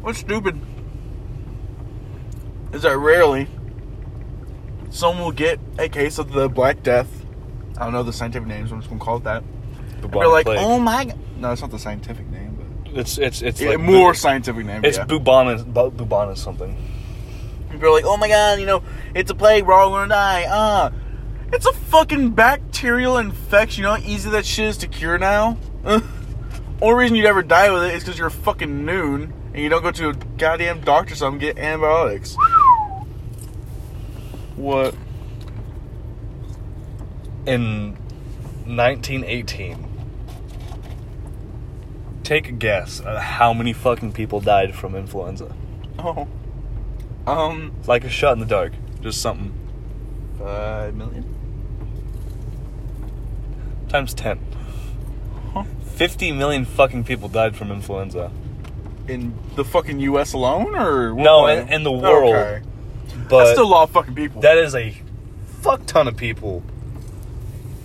What's 0.02 0.18
stupid 0.18 0.59
is 2.73 2.82
that 2.82 2.97
rarely 2.97 3.47
someone 4.90 5.23
will 5.25 5.32
get 5.32 5.61
a 5.78 5.88
case 5.88 6.18
of 6.18 6.32
the 6.32 6.49
Black 6.49 6.82
Death. 6.82 7.25
I 7.78 7.85
don't 7.85 7.92
know 7.92 8.02
the 8.02 8.12
scientific 8.12 8.49
names. 8.49 8.73
I'm 8.73 8.80
just 8.80 8.90
gonna 8.90 9.00
call 9.00 9.18
it 9.18 9.25
that. 9.25 9.42
Be 10.00 10.09
Bubonic 10.09 10.30
like, 10.32 10.47
plague. 10.47 10.59
oh 10.61 10.78
my 10.78 11.04
god. 11.04 11.18
No, 11.38 11.52
it's 11.52 11.62
not 11.62 11.71
the 11.71 11.78
scientific 11.78 12.26
name, 12.30 12.59
but 12.85 12.99
It's 12.99 13.18
it's 13.18 13.42
it's 13.42 13.61
yeah, 13.61 13.71
like 13.71 13.80
more 13.80 14.12
bu- 14.12 14.18
scientific 14.18 14.66
name. 14.66 14.85
It's 14.85 14.99
yeah. 14.99 15.04
bubonic. 15.04 15.64
bu- 15.66 15.90
Bubonic 15.92 16.37
something. 16.37 16.76
People 17.71 17.88
are 17.88 17.92
like, 17.92 18.04
oh 18.04 18.16
my 18.16 18.28
god, 18.28 18.61
you 18.61 18.66
know, 18.66 18.82
it's 19.14 19.30
a 19.30 19.35
plague, 19.35 19.64
we're 19.66 19.73
all 19.75 19.90
gonna 19.90 20.09
die. 20.09 20.47
Ah, 20.49 20.90
it's 21.52 21.66
a 21.66 21.73
fucking 21.73 22.30
bacterial 22.30 23.18
infection. 23.18 23.82
You 23.82 23.88
know 23.88 23.94
how 23.94 24.02
easy 24.02 24.30
that 24.30 24.44
shit 24.44 24.66
is 24.66 24.76
to 24.78 24.88
cure 24.88 25.16
now? 25.18 25.56
Only 25.85 26.94
reason 26.97 27.16
you'd 27.16 27.26
ever 27.26 27.42
die 27.42 27.71
with 27.73 27.85
it 27.85 27.94
is 27.94 28.02
because 28.02 28.18
you're 28.18 28.26
a 28.28 28.30
fucking 28.30 28.85
noon 28.85 29.32
and 29.52 29.62
you 29.62 29.68
don't 29.68 29.82
go 29.82 29.90
to 29.90 30.11
a 30.11 30.14
goddamn 30.38 30.80
doctor 30.80 31.12
or 31.12 31.16
something 31.16 31.40
get 31.40 31.59
antibiotics. 31.59 32.37
What? 34.56 34.94
in 37.44 37.94
1918 38.66 39.85
take 42.23 42.49
a 42.49 42.52
guess 42.52 43.00
at 43.00 43.18
how 43.18 43.52
many 43.52 43.73
fucking 43.73 44.12
people 44.12 44.40
died 44.40 44.75
from 44.75 44.94
influenza 44.94 45.52
Oh. 45.99 46.26
Um, 47.26 47.73
it's 47.78 47.88
like 47.88 48.04
a 48.04 48.09
shot 48.09 48.35
in 48.35 48.38
the 48.38 48.47
dark 48.47 48.73
just 49.00 49.21
something 49.21 49.52
five 50.38 50.94
million? 50.94 51.25
times 53.88 54.14
10 54.14 54.38
Huh? 55.52 55.64
50 55.97 56.30
million 56.32 56.64
fucking 56.64 57.02
people 57.02 57.28
died 57.28 57.56
from 57.56 57.73
influenza 57.73 58.30
In 59.09 59.35
the 59.56 59.64
fucking 59.64 59.99
US 60.00 60.32
alone 60.32 60.75
or? 60.75 61.12
No, 61.12 61.47
in- 61.47 61.68
in 61.68 61.82
the 61.82 61.90
world. 61.92 62.35
Okay. 62.35 62.62
but 63.28 63.38
That's 63.38 63.50
still 63.52 63.66
a 63.66 63.68
lot 63.68 63.82
of 63.85 63.90
fucking 63.90 64.14
people. 64.14 64.40
that 64.42 64.56
is 64.59 64.75
a 64.75 64.97
fuck 65.61 65.85
ton 65.87 66.09
of 66.09 66.16
people 66.16 66.62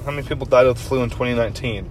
how 0.05 0.11
many 0.11 0.27
people 0.27 0.45
died 0.47 0.65
of 0.65 0.75
the 0.77 0.81
flu 0.81 1.03
in 1.03 1.09
2019 1.09 1.89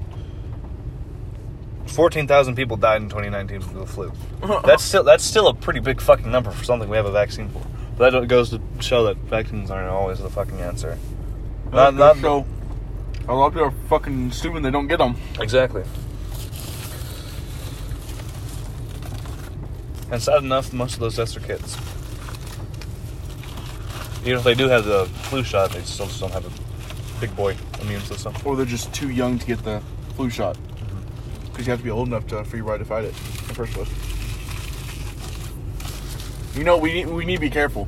14,000 1.87 2.55
people 2.57 2.77
died 2.77 3.01
in 3.03 3.09
2019 3.09 3.61
from 3.61 3.79
the 3.79 3.87
flu 3.87 4.13
That's 4.65 4.83
still 4.83 5.05
that's 5.05 5.23
still 5.25 5.49
a 5.49 5.55
pretty 5.55 5.81
big 5.81 6.01
fucking 6.01 6.31
number 6.31 6.51
for 6.51 6.65
something 6.65 6.89
we 6.89 6.97
have 6.97 7.07
a 7.07 7.13
vaccine 7.13 7.49
for. 7.51 7.63
But 7.97 8.11
that 8.11 8.29
goes 8.29 8.51
to 8.51 8.61
show 8.81 9.05
that 9.05 9.17
vaccines 9.19 9.71
aren't 9.71 9.89
always 9.89 10.19
the 10.19 10.29
fucking 10.29 10.61
answer. 10.61 10.99
Not, 11.73 11.95
Not- 11.95 12.17
so. 12.19 12.45
A 13.29 13.35
lot 13.35 13.47
of 13.49 13.53
people 13.55 13.69
are 13.69 13.89
fucking 13.89 14.31
stupid. 14.33 14.63
They 14.63 14.71
don't 14.71 14.87
get 14.87 14.99
them. 14.99 15.17
Exactly. 15.41 15.83
And 20.11 20.23
sad 20.23 20.43
enough, 20.43 20.73
most 20.73 20.95
of 20.95 21.01
those 21.01 21.17
deaths 21.17 21.37
are 21.37 21.41
kids. 21.41 21.77
Even 24.23 24.39
if 24.39 24.45
they 24.45 24.55
do 24.55 24.69
have 24.69 24.85
the 24.85 25.07
flu 25.07 25.43
shot, 25.43 25.71
they 25.71 25.81
still 25.83 26.07
just 26.07 26.21
don't 26.21 26.33
have 26.33 26.47
a 26.47 27.21
big 27.21 27.35
boy 27.37 27.57
immune 27.81 28.01
system. 28.03 28.35
or 28.45 28.57
they're 28.57 28.67
just 28.67 28.93
too 28.93 29.11
young 29.11 29.39
to 29.39 29.47
get 29.47 29.63
the 29.65 29.83
flu 30.15 30.31
shot. 30.31 30.57
Mm-hmm. 30.57 31.47
Because 31.47 31.67
you 31.67 31.71
have 31.71 31.81
to 31.81 31.85
be 31.85 31.91
old 31.91 32.09
enough 32.09 32.27
to 32.29 32.45
for 32.45 32.57
your 32.57 32.67
body 32.67 32.81
to 32.81 32.85
fight 32.85 33.05
it 33.05 33.15
in 33.15 33.49
the 33.49 33.55
first 33.55 33.73
place. 33.73 33.89
You 36.57 36.65
know, 36.65 36.77
we 36.77 36.93
need, 36.93 37.07
we 37.09 37.25
need 37.25 37.37
to 37.37 37.41
be 37.41 37.51
careful. 37.51 37.85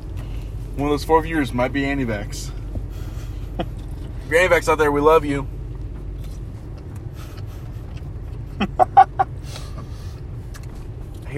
One 0.75 0.89
of 0.89 0.93
those 0.93 1.03
four 1.03 1.21
viewers 1.21 1.53
might 1.53 1.73
be 1.73 1.85
anti-vax. 1.85 2.51
If 3.59 4.33
you're 4.33 4.41
anti-vax 4.41 4.69
out 4.69 4.77
there, 4.77 4.91
we 4.91 5.01
love 5.01 5.25
you. 5.25 5.47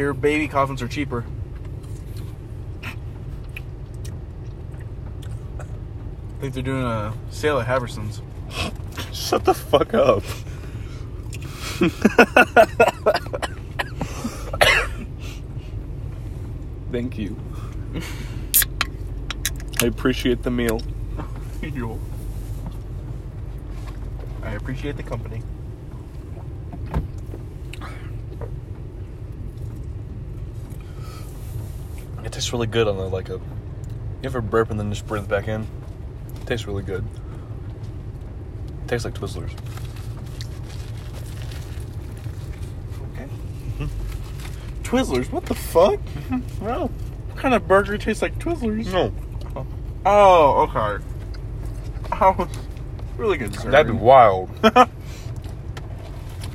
Baby 0.01 0.48
coffins 0.48 0.81
are 0.81 0.88
cheaper. 0.88 1.24
I 2.84 2.93
think 6.41 6.53
they're 6.55 6.63
doing 6.63 6.84
a 6.84 7.13
sale 7.29 7.60
at 7.60 7.67
Haverson's. 7.67 8.22
Shut 9.13 9.46
the 9.46 9.53
fuck 9.53 9.93
up. 9.93 10.24
Thank 16.91 17.17
you. 17.17 17.38
I 19.81 19.86
appreciate 19.86 20.43
the 20.43 20.51
meal. 20.51 20.81
I 24.43 24.51
appreciate 24.53 24.98
the 24.98 25.03
company. 25.03 25.41
It 32.24 32.32
tastes 32.51 32.53
really 32.53 32.67
good 32.67 32.88
on 32.88 32.98
the 32.98 33.08
like 33.10 33.29
a. 33.29 33.34
You 33.34 33.39
ever 34.25 34.41
burp 34.41 34.70
and 34.72 34.79
then 34.79 34.91
just 34.91 35.08
breathe 35.08 35.27
back 35.27 35.48
in? 35.48 35.62
It 36.41 36.48
tastes 36.48 36.67
really 36.67 36.84
good. 36.84 37.03
It 38.84 38.88
tastes 38.88 39.05
like 39.05 39.13
Twizzlers. 39.15 39.51
Okay. 43.13 43.27
Mm-hmm. 43.79 43.86
Twizzlers, 44.84 45.31
what 45.31 45.46
the 45.46 45.55
fuck? 45.55 45.93
Mm-hmm. 46.00 46.65
No, 46.65 46.88
What 47.29 47.38
kind 47.38 47.53
of 47.55 47.67
burger 47.67 47.98
tastes 47.98 48.22
like 48.22 48.38
Twizzlers? 48.38 48.91
no, 48.91 49.13
Oh, 50.05 50.67
okay. 50.70 51.03
Oh, 52.13 52.48
really 53.17 53.38
good. 53.38 53.55
Sir. 53.55 53.72
that'd 53.72 53.88
be 53.88 53.93
wild. 53.93 54.50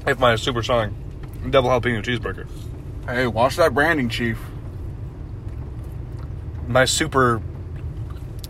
if 0.07 0.19
my 0.19 0.37
supersonic 0.37 0.93
double 1.51 1.71
jalapeno 1.71 2.03
cheeseburger, 2.05 2.47
hey, 3.09 3.27
watch 3.27 3.57
that 3.57 3.73
branding, 3.73 4.09
chief. 4.09 4.39
My 6.67 6.85
super 6.85 7.41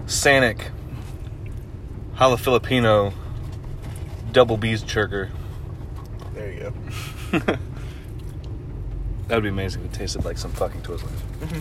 sanic 0.06 0.70
hala 2.14 2.36
Filipino 2.36 3.12
double 4.32 4.56
bees 4.56 4.82
churger. 4.82 5.30
There 6.34 6.52
you 6.52 6.60
go. 6.60 6.72
That'd 9.28 9.42
be 9.42 9.48
amazing 9.48 9.84
if 9.84 9.92
it 9.92 9.98
tasted 9.98 10.24
like 10.24 10.38
some 10.38 10.52
fucking 10.52 10.82
Twizzlers. 10.82 11.10
Mm-hmm. 11.40 11.60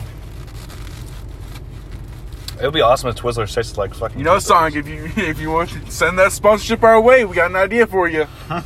it 2.59 2.63
would 2.63 2.73
be 2.73 2.81
awesome 2.81 3.09
if 3.09 3.15
Twizzlers 3.15 3.53
tasted 3.53 3.77
like 3.77 3.93
fucking. 3.93 4.17
You 4.17 4.23
know, 4.23 4.35
Twizzlers. 4.35 4.41
Sonic, 4.41 4.75
if 4.75 4.87
you 4.87 5.11
if 5.23 5.39
you 5.39 5.51
want 5.51 5.69
to 5.71 5.91
send 5.91 6.19
that 6.19 6.31
sponsorship 6.31 6.83
our 6.83 7.01
way, 7.01 7.25
we 7.25 7.35
got 7.35 7.49
an 7.49 7.57
idea 7.57 7.87
for 7.87 8.07
you. 8.07 8.27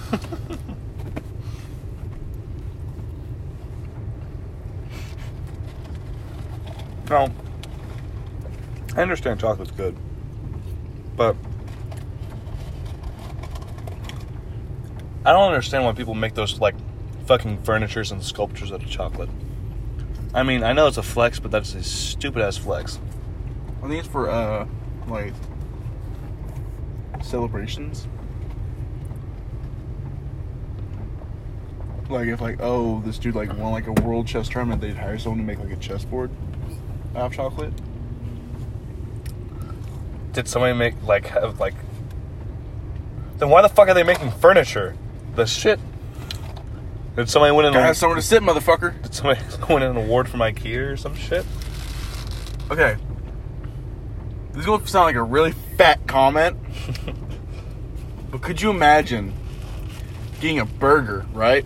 No. 7.10 7.27
I 9.00 9.01
understand 9.01 9.39
chocolate's 9.39 9.72
good. 9.72 9.96
But 11.15 11.38
I 15.25 15.32
don't 15.32 15.48
understand 15.48 15.86
why 15.86 15.94
people 15.94 16.15
make 16.15 16.34
those 16.34 16.60
like 16.60 16.75
fucking 17.25 17.63
furnitures 17.63 18.12
and 18.12 18.22
sculptures 18.22 18.74
out 18.74 18.84
of 18.84 18.89
chocolate. 18.89 19.29
I 20.34 20.44
mean, 20.44 20.65
I 20.65 20.74
know 20.74 20.88
it's 20.88 20.98
a 20.98 21.03
flex, 21.03 21.39
but 21.39 21.50
that's 21.50 21.74
a 21.75 21.82
stupid 21.82 22.41
ass 22.41 22.58
flex. 22.58 23.00
I 23.82 23.88
think 23.88 24.00
it's 24.00 24.08
for 24.10 24.29
uh 24.29 24.68
like 25.08 25.34
celebrations. 27.22 28.06
Like 32.10 32.27
if 32.27 32.41
like 32.41 32.58
oh 32.60 33.00
this 33.06 33.18
dude 33.18 33.36
like 33.36 33.58
won 33.58 33.72
like 33.72 33.88
a 33.88 33.94
world 33.94 34.27
chess 34.27 34.50
tournament, 34.50 34.82
they'd 34.82 34.98
hire 34.98 35.18
someone 35.18 35.39
to 35.39 35.46
make 35.46 35.60
like 35.60 35.72
a 35.72 35.77
chessboard 35.77 36.32
out 37.15 37.27
of 37.27 37.34
chocolate. 37.34 37.72
Did 40.34 40.48
somebody 40.48 40.74
make 40.74 40.96
like 41.04 41.28
have 41.28 41.60
like 41.60 41.74
then 43.38 43.50
why 43.50 43.62
the 43.62 43.70
fuck 43.70 43.88
are 43.88 43.94
they 43.94 44.04
making 44.04 44.32
furniture? 44.32 44.96
The 45.36 45.46
shit 45.46 45.80
Did 47.16 47.30
somebody 47.30 47.54
win 47.54 47.66
an 47.66 47.74
Gotta 47.74 47.86
have 47.86 47.98
somewhere 47.98 48.18
to 48.18 48.22
sit, 48.22 48.44
motherfucker. 48.44 49.02
Did 49.02 49.14
somebody 49.14 49.40
win 49.74 49.84
an 49.84 49.96
award 49.96 50.28
from 50.28 50.42
IKEA 50.42 50.94
or 50.94 50.98
some 50.98 51.16
shit? 51.16 51.46
Okay. 52.70 52.98
This 54.52 54.60
is 54.62 54.66
going 54.66 54.82
to 54.82 54.88
sound 54.88 55.06
like 55.06 55.16
a 55.16 55.24
really 55.24 55.54
fat 55.78 56.06
comment. 56.06 56.58
but 58.32 58.42
could 58.42 58.62
you 58.62 58.70
imagine 58.70 59.34
getting 60.42 60.60
a 60.60 60.66
burger, 60.66 61.26
right? 61.34 61.66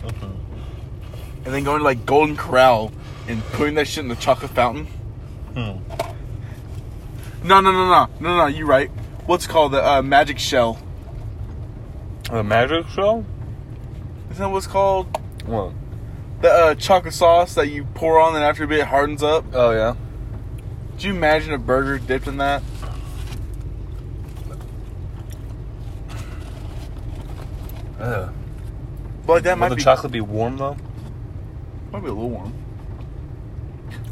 And 1.44 1.52
then 1.52 1.64
going 1.64 1.78
to 1.78 1.84
like 1.84 2.06
Golden 2.06 2.36
Corral 2.36 2.92
and 3.28 3.42
putting 3.52 3.74
that 3.74 3.88
shit 3.88 4.02
in 4.02 4.08
the 4.08 4.16
chocolate 4.16 4.52
fountain? 4.52 4.86
Hmm. 5.54 5.78
No, 7.44 7.60
no, 7.60 7.72
no, 7.72 7.86
no. 7.86 8.08
No, 8.20 8.36
no, 8.38 8.46
you 8.46 8.64
right. 8.64 8.90
What's 9.26 9.46
called? 9.46 9.72
The 9.72 9.86
uh, 9.86 10.00
magic 10.00 10.38
shell. 10.38 10.78
The 12.30 12.42
magic 12.42 12.88
shell? 12.88 13.26
Isn't 14.30 14.42
that 14.42 14.48
what's 14.48 14.66
called? 14.66 15.14
What? 15.44 15.74
The 16.40 16.50
uh, 16.50 16.74
chocolate 16.74 17.12
sauce 17.12 17.54
that 17.54 17.68
you 17.68 17.84
pour 17.84 18.18
on 18.18 18.34
and 18.34 18.42
after 18.42 18.64
a 18.64 18.66
bit 18.66 18.80
it 18.80 18.86
hardens 18.86 19.22
up. 19.22 19.44
Oh 19.52 19.72
yeah. 19.72 19.94
Could 20.92 21.04
you 21.04 21.14
imagine 21.14 21.52
a 21.52 21.58
burger 21.58 21.98
dipped 21.98 22.26
in 22.26 22.38
that? 22.38 22.62
Ugh. 28.00 28.32
But 29.26 29.32
like, 29.32 29.42
that 29.42 29.54
Will 29.54 29.60
might 29.60 29.68
the 29.68 29.76
be 29.76 29.82
chocolate 29.82 30.12
be 30.12 30.22
warm 30.22 30.56
though? 30.56 30.76
Might 31.92 32.00
be 32.00 32.08
a 32.08 32.12
little 32.12 32.30
warm. 32.30 32.54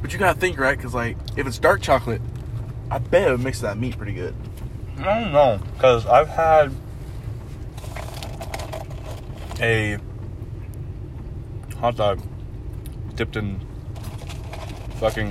But 0.03 0.13
you 0.13 0.19
gotta 0.19 0.39
think, 0.39 0.59
right? 0.59 0.77
Because, 0.77 0.95
like, 0.95 1.17
if 1.37 1.47
it's 1.47 1.59
dark 1.59 1.81
chocolate, 1.81 2.21
I 2.93 2.99
bet 2.99 3.27
it 3.27 3.31
would 3.31 3.41
mix 3.41 3.61
that 3.61 3.79
meat 3.79 3.97
pretty 3.97 4.13
good. 4.13 4.35
I 4.99 5.21
don't 5.21 5.33
know, 5.33 5.59
because 5.73 6.05
I've 6.05 6.29
had 6.29 6.71
a 9.59 9.97
hot 11.81 11.97
dog 11.97 12.21
dipped 13.15 13.37
in 13.37 13.59
fucking 14.97 15.31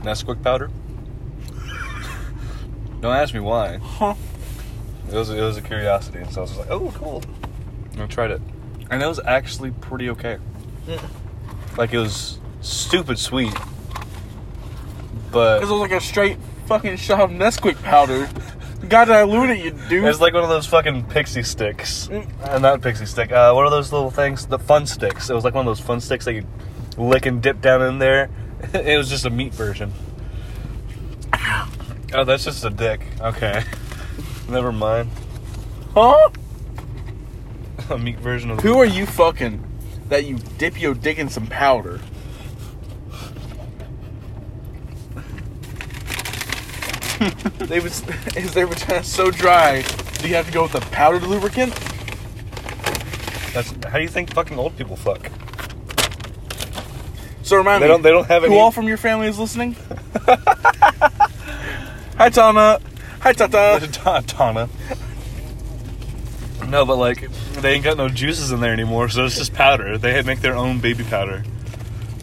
Nesquik 0.00 0.42
powder. 0.42 0.70
Don't 3.02 3.14
ask 3.14 3.34
me 3.34 3.40
why. 3.40 3.76
Huh? 3.76 4.14
It 5.08 5.14
was 5.14 5.28
it 5.28 5.42
was 5.42 5.58
a 5.58 5.62
curiosity, 5.62 6.20
and 6.20 6.32
so 6.32 6.40
I 6.40 6.42
was 6.42 6.50
just 6.52 6.60
like, 6.60 6.70
"Oh, 6.70 6.90
cool." 6.96 7.22
And 7.92 8.00
I 8.00 8.06
tried 8.06 8.30
it, 8.30 8.40
and 8.90 9.02
it 9.02 9.06
was 9.06 9.20
actually 9.26 9.72
pretty 9.72 10.08
okay. 10.08 10.38
Mm. 10.86 11.02
Like 11.76 11.92
it 11.92 11.98
was 11.98 12.38
stupid 12.62 13.18
sweet, 13.18 13.54
but 15.32 15.58
Because 15.58 15.70
it 15.70 15.72
was 15.74 15.80
like 15.80 15.92
a 15.92 16.00
straight 16.00 16.38
fucking 16.66 16.96
shot 16.96 17.20
of 17.20 17.30
Nesquik 17.30 17.80
powder. 17.82 18.28
You 18.82 18.88
gotta 18.88 19.12
dilute 19.12 19.50
it, 19.50 19.58
you 19.64 19.70
dude. 19.88 20.04
It's 20.04 20.20
like 20.20 20.34
one 20.34 20.44
of 20.44 20.48
those 20.48 20.66
fucking 20.66 21.04
pixie 21.06 21.42
sticks. 21.42 22.08
and 22.08 22.26
Uh, 22.42 22.58
not 22.58 22.80
pixie 22.80 23.06
stick. 23.06 23.32
Uh, 23.32 23.52
what 23.52 23.64
are 23.66 23.70
those 23.70 23.92
little 23.92 24.10
things? 24.10 24.46
The 24.46 24.58
fun 24.58 24.86
sticks. 24.86 25.30
It 25.30 25.34
was 25.34 25.44
like 25.44 25.54
one 25.54 25.66
of 25.66 25.70
those 25.76 25.84
fun 25.84 26.00
sticks 26.00 26.24
that 26.26 26.34
you 26.34 26.46
lick 26.96 27.26
and 27.26 27.42
dip 27.42 27.60
down 27.60 27.82
in 27.82 27.98
there. 27.98 28.30
it 28.72 28.96
was 28.96 29.08
just 29.08 29.24
a 29.24 29.30
meat 29.30 29.52
version. 29.54 29.92
Oh, 32.14 32.24
that's 32.24 32.44
just 32.44 32.64
a 32.64 32.70
dick. 32.70 33.00
Okay. 33.20 33.62
Never 34.48 34.72
mind. 34.72 35.10
huh? 35.94 36.30
A 37.90 37.98
meat 37.98 38.18
version 38.18 38.50
of 38.50 38.60
Who 38.60 38.78
are 38.78 38.84
you 38.86 39.06
fucking 39.06 39.62
that 40.08 40.24
you 40.24 40.38
dip 40.58 40.80
your 40.80 40.94
dick 40.94 41.18
in 41.18 41.28
some 41.28 41.46
powder? 41.46 42.00
they 47.58 47.80
was 47.80 48.02
is 48.36 48.54
their 48.54 48.66
vagina 48.66 49.02
so 49.04 49.30
dry? 49.30 49.82
Do 50.20 50.28
you 50.28 50.34
have 50.34 50.46
to 50.46 50.52
go 50.52 50.62
with 50.64 50.74
a 50.74 50.80
powdered 50.90 51.22
lubricant? 51.24 51.74
That's 53.54 53.72
how 53.86 53.96
do 53.96 54.02
you 54.02 54.08
think 54.08 54.32
fucking 54.34 54.58
old 54.58 54.76
people 54.76 54.96
fuck? 54.96 55.30
So 57.42 57.56
remind 57.56 57.82
They 57.82 57.86
me, 57.86 57.92
don't- 57.92 58.02
they 58.02 58.10
don't 58.10 58.26
have 58.28 58.44
any. 58.44 58.52
who 58.52 58.56
any- 58.58 58.62
all 58.62 58.70
from 58.70 58.86
your 58.88 58.98
family 58.98 59.26
is 59.26 59.38
listening? 59.38 59.74
Hi 62.18 62.28
Tana. 62.30 62.80
Hi 63.20 63.32
Tata. 63.32 63.88
Ta- 63.92 64.20
Tana. 64.26 64.68
No, 66.68 66.84
but 66.84 66.96
like 66.96 67.30
they 67.62 67.72
ain't 67.74 67.84
got 67.84 67.96
no 67.96 68.08
juices 68.08 68.52
in 68.52 68.60
there 68.60 68.72
anymore, 68.72 69.08
so 69.08 69.24
it's 69.24 69.36
just 69.36 69.54
powder. 69.54 69.96
They 69.98 70.12
had 70.12 70.26
make 70.26 70.40
their 70.40 70.54
own 70.56 70.80
baby 70.80 71.04
powder. 71.04 71.44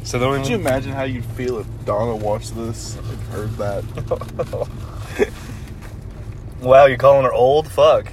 So 0.03 0.19
they 0.19 0.25
don't 0.25 0.41
Could 0.41 0.49
you 0.49 0.55
imagine 0.55 0.91
how 0.91 1.03
you'd 1.03 1.25
feel 1.25 1.57
if 1.59 1.65
Donna 1.85 2.15
watched 2.15 2.55
this 2.55 2.95
and 2.97 3.19
heard 3.31 3.51
that? 3.57 4.75
Wow, 6.65 6.85
you're 6.85 6.97
calling 6.97 7.23
her 7.23 7.33
old? 7.33 7.67
Fuck. 7.69 8.11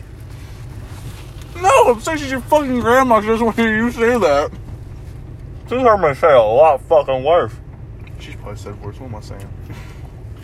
No, 1.60 1.92
I'm 1.92 2.00
saying 2.00 2.18
she's 2.18 2.30
your 2.30 2.40
fucking 2.40 2.80
grandma. 2.80 3.20
She 3.20 3.28
doesn't 3.28 3.44
want 3.44 3.56
to 3.56 3.62
hear 3.62 3.76
you 3.76 3.90
say 3.90 4.18
that. 4.18 4.52
She's 5.68 5.80
heard 5.80 5.98
me 5.98 6.14
say 6.14 6.32
a 6.32 6.40
lot 6.40 6.80
fucking 6.82 7.24
worse. 7.24 7.52
She's 8.20 8.36
probably 8.36 8.56
said 8.56 8.80
worse. 8.82 9.00
What 9.00 9.08
am 9.08 9.14
I 9.16 9.20
saying? 9.20 9.48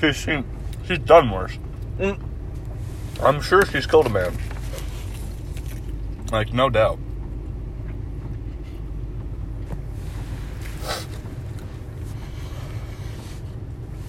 She's 0.01 0.17
she, 0.17 0.43
she's 0.87 0.99
done 0.99 1.31
worse. 1.31 1.59
Mm. 1.99 2.21
I'm 3.21 3.41
sure 3.41 3.65
she's 3.67 3.87
killed 3.87 4.07
a 4.07 4.11
man. 4.11 4.33
Like 6.33 6.53
no 6.53 6.71
doubt. 6.71 6.99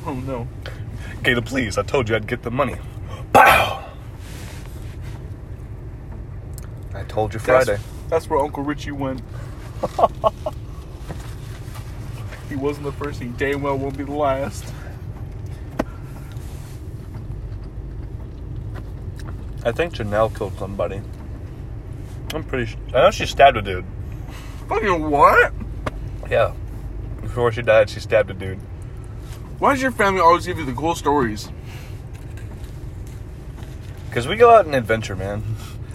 Oh 0.06 0.14
no. 0.14 0.48
Gator, 1.24 1.42
please. 1.42 1.78
I 1.78 1.84
told 1.84 2.10
you 2.10 2.16
I'd 2.16 2.28
get 2.28 2.44
the 2.44 2.52
money. 2.52 2.76
Pow! 3.34 3.86
I 6.94 6.99
told 7.10 7.34
you 7.34 7.39
Friday. 7.39 7.74
That's, 7.74 8.10
that's 8.10 8.30
where 8.30 8.39
Uncle 8.39 8.63
Richie 8.63 8.91
went. 8.91 9.22
he 12.48 12.56
wasn't 12.56 12.86
the 12.86 12.93
first. 12.93 13.22
He 13.22 13.28
damn 13.30 13.62
well 13.62 13.78
won't 13.78 13.98
be 13.98 14.04
the 14.04 14.13
last. 14.13 14.63
I 19.65 19.74
think 19.74 19.93
Janelle 19.93 20.36
killed 20.36 20.58
somebody. 20.58 21.02
I'm 22.34 22.43
pretty 22.43 22.67
sure. 22.67 22.80
I 22.89 23.04
know 23.04 23.12
she 23.12 23.26
stabbed 23.26 23.58
a 23.58 23.62
dude. 23.62 23.86
Fucking 24.67 25.10
what? 25.10 25.52
Yeah. 26.30 26.54
Before 27.22 27.52
she 27.52 27.62
died, 27.62 27.89
she 27.89 28.00
stabbed 28.00 28.30
a 28.30 28.34
dude. 28.34 28.60
Why 29.58 29.74
does 29.74 29.82
your 29.82 29.91
family 29.91 30.22
always 30.22 30.45
give 30.45 30.58
you 30.58 30.65
the 30.65 30.74
cool 30.74 30.95
stories? 30.95 31.50
Because 34.08 34.28
we 34.28 34.38
go 34.38 34.50
out 34.56 34.65
and 34.65 34.74
adventure, 34.76 35.15
man. 35.15 35.43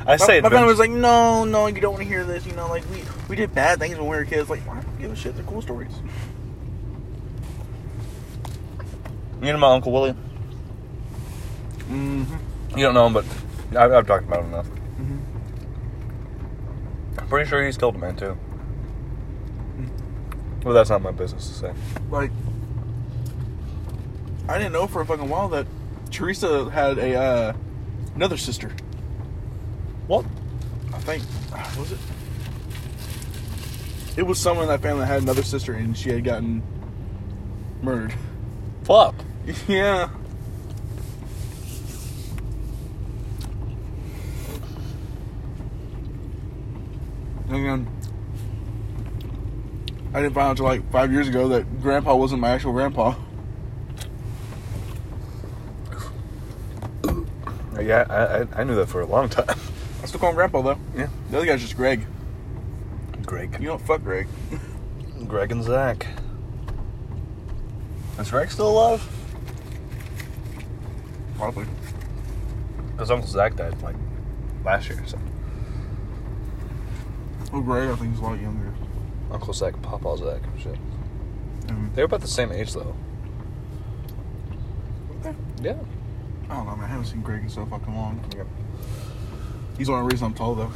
I 0.06 0.12
My, 0.12 0.16
say 0.16 0.40
my 0.40 0.50
family 0.50 0.66
was 0.68 0.78
like, 0.78 0.90
no, 0.90 1.44
no, 1.44 1.66
you 1.66 1.80
don't 1.80 1.92
want 1.92 2.02
to 2.02 2.08
hear 2.08 2.24
this. 2.24 2.44
You 2.46 2.52
know, 2.52 2.68
like 2.68 2.84
we 2.90 3.02
we 3.28 3.36
did 3.36 3.54
bad 3.54 3.78
things 3.78 3.96
when 3.96 4.06
we 4.06 4.16
were 4.16 4.24
kids. 4.24 4.50
Like, 4.50 4.60
why 4.66 4.74
don't 4.80 4.98
give 4.98 5.10
a 5.12 5.16
shit? 5.16 5.34
They're 5.34 5.44
cool 5.44 5.62
stories. 5.62 5.92
you 9.40 9.52
know 9.52 9.58
my 9.58 9.74
Uncle 9.74 9.92
Willie? 9.92 10.14
Mm-hmm. 11.90 12.78
You 12.78 12.84
don't 12.84 12.94
know 12.94 13.06
him, 13.06 13.12
but 13.12 13.24
I've, 13.76 13.92
I've 13.92 14.06
talked 14.06 14.24
about 14.24 14.40
him 14.40 14.46
enough. 14.48 14.66
Mhm. 14.98 15.20
I'm 17.18 17.28
pretty 17.28 17.48
sure 17.48 17.64
he's 17.64 17.76
killed 17.76 17.94
a 17.96 17.98
man, 17.98 18.16
too. 18.16 18.38
Well, 20.64 20.72
that's 20.74 20.88
not 20.88 21.02
my 21.02 21.10
business 21.10 21.46
to 21.48 21.54
say. 21.54 21.72
Like, 22.10 22.30
I 24.48 24.56
didn't 24.56 24.72
know 24.72 24.86
for 24.86 25.02
a 25.02 25.06
fucking 25.06 25.28
while 25.28 25.48
that 25.50 25.66
Teresa 26.10 26.70
had 26.70 26.98
a 26.98 27.14
uh, 27.16 27.52
another 28.14 28.38
sister. 28.38 28.72
What? 30.06 30.24
I 30.92 30.98
think 30.98 31.22
was 31.78 31.92
it. 31.92 31.98
It 34.16 34.22
was 34.22 34.38
someone 34.38 34.64
in 34.64 34.68
that 34.68 34.80
family 34.80 35.00
that 35.00 35.06
had 35.06 35.22
another 35.22 35.42
sister, 35.42 35.72
and 35.72 35.96
she 35.96 36.10
had 36.10 36.22
gotten 36.24 36.62
murdered. 37.82 38.14
Fuck. 38.84 39.14
yeah. 39.68 40.08
And 47.48 47.64
then 47.64 47.88
I 50.12 50.22
didn't 50.22 50.34
find 50.34 50.46
out 50.46 50.50
until 50.50 50.66
like 50.66 50.90
five 50.90 51.12
years 51.12 51.28
ago 51.28 51.48
that 51.48 51.82
Grandpa 51.82 52.14
wasn't 52.14 52.40
my 52.40 52.50
actual 52.50 52.72
grandpa. 52.72 53.14
Yeah, 57.80 58.06
I, 58.08 58.42
I, 58.42 58.60
I 58.60 58.64
knew 58.64 58.76
that 58.76 58.88
for 58.88 59.00
a 59.00 59.06
long 59.06 59.28
time. 59.28 59.58
I 60.04 60.06
still 60.06 60.20
call 60.20 60.28
him 60.28 60.34
Grandpa 60.36 60.60
though. 60.60 60.78
Yeah. 60.94 61.08
The 61.30 61.38
other 61.38 61.46
guy's 61.46 61.62
just 61.62 61.78
Greg. 61.78 62.04
Greg. 63.24 63.56
You 63.58 63.68
don't 63.68 63.80
fuck 63.80 64.02
Greg. 64.02 64.28
Greg 65.26 65.50
and 65.50 65.64
Zach. 65.64 66.06
Is 68.18 68.30
Greg 68.30 68.50
still 68.50 68.68
alive? 68.68 69.02
Probably. 71.38 71.64
Because 72.92 73.10
Uncle 73.10 73.28
Zach 73.30 73.56
died 73.56 73.80
like 73.80 73.96
last 74.62 74.90
year. 74.90 75.00
or 75.02 75.06
So 75.06 75.18
Oh, 77.54 77.62
Greg, 77.62 77.88
I 77.88 77.96
think 77.96 78.10
he's 78.10 78.20
a 78.20 78.24
lot 78.24 78.38
younger. 78.38 78.74
Uncle 79.30 79.54
Zach, 79.54 79.80
Papa 79.80 80.18
Zach, 80.18 80.42
shit. 80.62 80.76
Um, 81.70 81.90
They 81.94 82.02
were 82.02 82.06
about 82.06 82.20
the 82.20 82.28
same 82.28 82.52
age 82.52 82.74
though. 82.74 82.94
Yeah. 85.62 85.76
I 86.50 86.56
don't 86.56 86.66
know, 86.66 86.76
man. 86.76 86.84
I 86.84 86.88
haven't 86.88 87.06
seen 87.06 87.22
Greg 87.22 87.42
in 87.44 87.48
so 87.48 87.64
fucking 87.64 87.94
long. 87.96 88.22
He's 89.76 89.88
the 89.88 89.92
only 89.92 90.12
reason 90.12 90.26
I'm 90.26 90.34
tall, 90.34 90.54
though. 90.54 90.72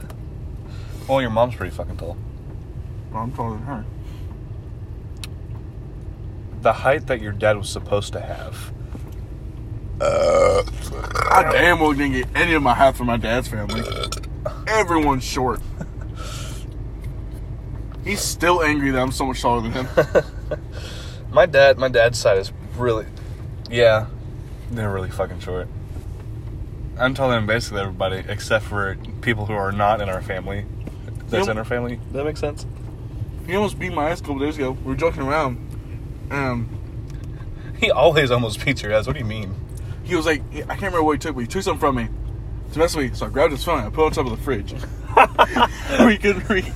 Well, 1.08 1.20
your 1.20 1.30
mom's 1.30 1.54
pretty 1.54 1.74
fucking 1.74 1.98
tall. 1.98 2.16
Well, 3.12 3.22
I'm 3.22 3.32
taller 3.32 3.56
than 3.56 3.64
her. 3.64 3.84
The 6.62 6.72
height 6.72 7.06
that 7.08 7.20
your 7.20 7.32
dad 7.32 7.58
was 7.58 7.68
supposed 7.68 8.14
to 8.14 8.20
have. 8.20 8.72
Uh, 10.00 10.62
I 11.30 11.50
damn 11.52 11.78
well 11.78 11.92
didn't 11.92 12.12
get 12.12 12.26
any 12.34 12.54
of 12.54 12.62
my 12.62 12.74
height 12.74 12.96
from 12.96 13.06
my 13.06 13.18
dad's 13.18 13.48
family. 13.48 13.82
Everyone's 14.66 15.24
short. 15.24 15.60
He's 18.02 18.20
still 18.20 18.62
angry 18.62 18.90
that 18.90 19.00
I'm 19.00 19.12
so 19.12 19.26
much 19.26 19.40
taller 19.40 19.62
than 19.62 19.72
him. 19.72 19.88
My 21.30 21.46
dad, 21.46 21.78
my 21.78 21.88
dad's 21.88 22.16
side 22.18 22.38
is 22.38 22.52
really, 22.76 23.06
yeah, 23.68 24.06
they're 24.70 24.92
really 24.92 25.10
fucking 25.10 25.40
short. 25.40 25.66
I'm 26.98 27.14
telling 27.14 27.36
than 27.38 27.46
basically 27.46 27.80
everybody 27.80 28.22
except 28.28 28.64
for 28.64 28.96
people 29.20 29.46
who 29.46 29.54
are 29.54 29.72
not 29.72 30.00
in 30.00 30.08
our 30.08 30.22
family. 30.22 30.64
That's 31.28 31.46
Yep. 31.46 31.52
in 31.52 31.58
our 31.58 31.64
family. 31.64 31.96
Does 31.96 32.12
that 32.12 32.24
make 32.24 32.36
sense? 32.36 32.66
He 33.46 33.54
almost 33.56 33.78
beat 33.78 33.92
my 33.92 34.10
ass 34.10 34.20
a 34.20 34.22
couple 34.22 34.38
days 34.38 34.56
ago. 34.56 34.72
We 34.72 34.90
were 34.92 34.96
joking 34.96 35.22
around. 35.22 35.58
Um, 36.30 36.68
He 37.80 37.90
always 37.90 38.30
almost 38.30 38.64
beats 38.64 38.82
your 38.82 38.92
ass. 38.92 39.06
What 39.06 39.14
do 39.14 39.18
you 39.18 39.24
mean? 39.24 39.54
he 40.04 40.14
was 40.14 40.26
like, 40.26 40.42
I 40.54 40.60
can't 40.60 40.82
remember 40.82 41.02
what 41.02 41.12
he 41.12 41.18
took, 41.18 41.34
but 41.34 41.40
he 41.40 41.46
took 41.46 41.62
something 41.62 41.80
from 41.80 41.96
me 41.96 42.08
to 42.72 42.78
mess 42.78 42.94
with 42.94 43.10
me. 43.10 43.16
So 43.16 43.26
I 43.26 43.30
grabbed 43.30 43.52
his 43.52 43.64
phone, 43.64 43.80
I 43.80 43.88
put 43.88 44.02
it 44.02 44.04
on 44.06 44.12
top 44.12 44.26
of 44.26 44.36
the 44.36 44.44
fridge. 44.44 44.74
we 46.06 46.18
could 46.18 46.48
reach. 46.50 46.66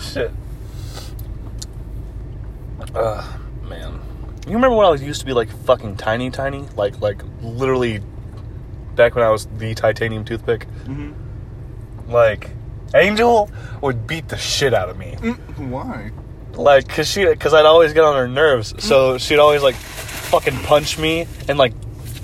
Shit. 0.00 0.30
Uh, 2.94 3.36
man. 3.68 4.00
You 4.46 4.52
remember 4.54 4.76
when 4.76 4.86
I 4.86 4.90
was 4.90 5.02
used 5.02 5.20
to 5.20 5.26
be 5.26 5.32
like 5.32 5.48
fucking 5.64 5.96
tiny, 5.96 6.30
tiny? 6.30 6.66
Like, 6.76 7.00
like 7.00 7.20
literally 7.42 8.00
back 8.96 9.14
when 9.14 9.24
I 9.24 9.30
was 9.30 9.46
the 9.58 9.74
titanium 9.74 10.24
toothpick? 10.24 10.66
Mhm. 10.86 11.12
Like, 12.08 12.50
Angel 12.94 13.50
would 13.80 14.06
beat 14.06 14.28
the 14.28 14.36
shit 14.38 14.72
out 14.74 14.88
of 14.88 14.96
me. 14.96 15.16
Mm, 15.18 15.38
Why? 15.68 16.10
Like, 16.54 16.88
cause 16.88 17.06
she, 17.08 17.26
cause 17.36 17.52
I'd 17.52 17.66
always 17.66 17.92
get 17.92 18.04
on 18.04 18.16
her 18.16 18.28
nerves. 18.28 18.74
So 18.82 19.18
she'd 19.18 19.38
always 19.38 19.62
like 19.62 19.74
fucking 19.74 20.58
punch 20.60 20.98
me 20.98 21.26
and 21.48 21.58
like 21.58 21.72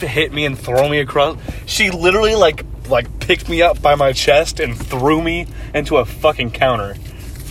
hit 0.00 0.32
me 0.32 0.44
and 0.46 0.58
throw 0.58 0.88
me 0.88 1.00
across. 1.00 1.37
She 1.66 1.90
literally 1.90 2.35
like, 2.35 2.64
like 2.88 3.20
picked 3.20 3.48
me 3.48 3.61
up 3.62 3.82
by 3.82 3.94
my 3.94 4.12
chest 4.12 4.58
and 4.61 4.76
threw 4.76 5.20
me 5.22 5.46
into 5.74 5.98
a 5.98 6.04
fucking 6.04 6.52
counter. 6.52 6.96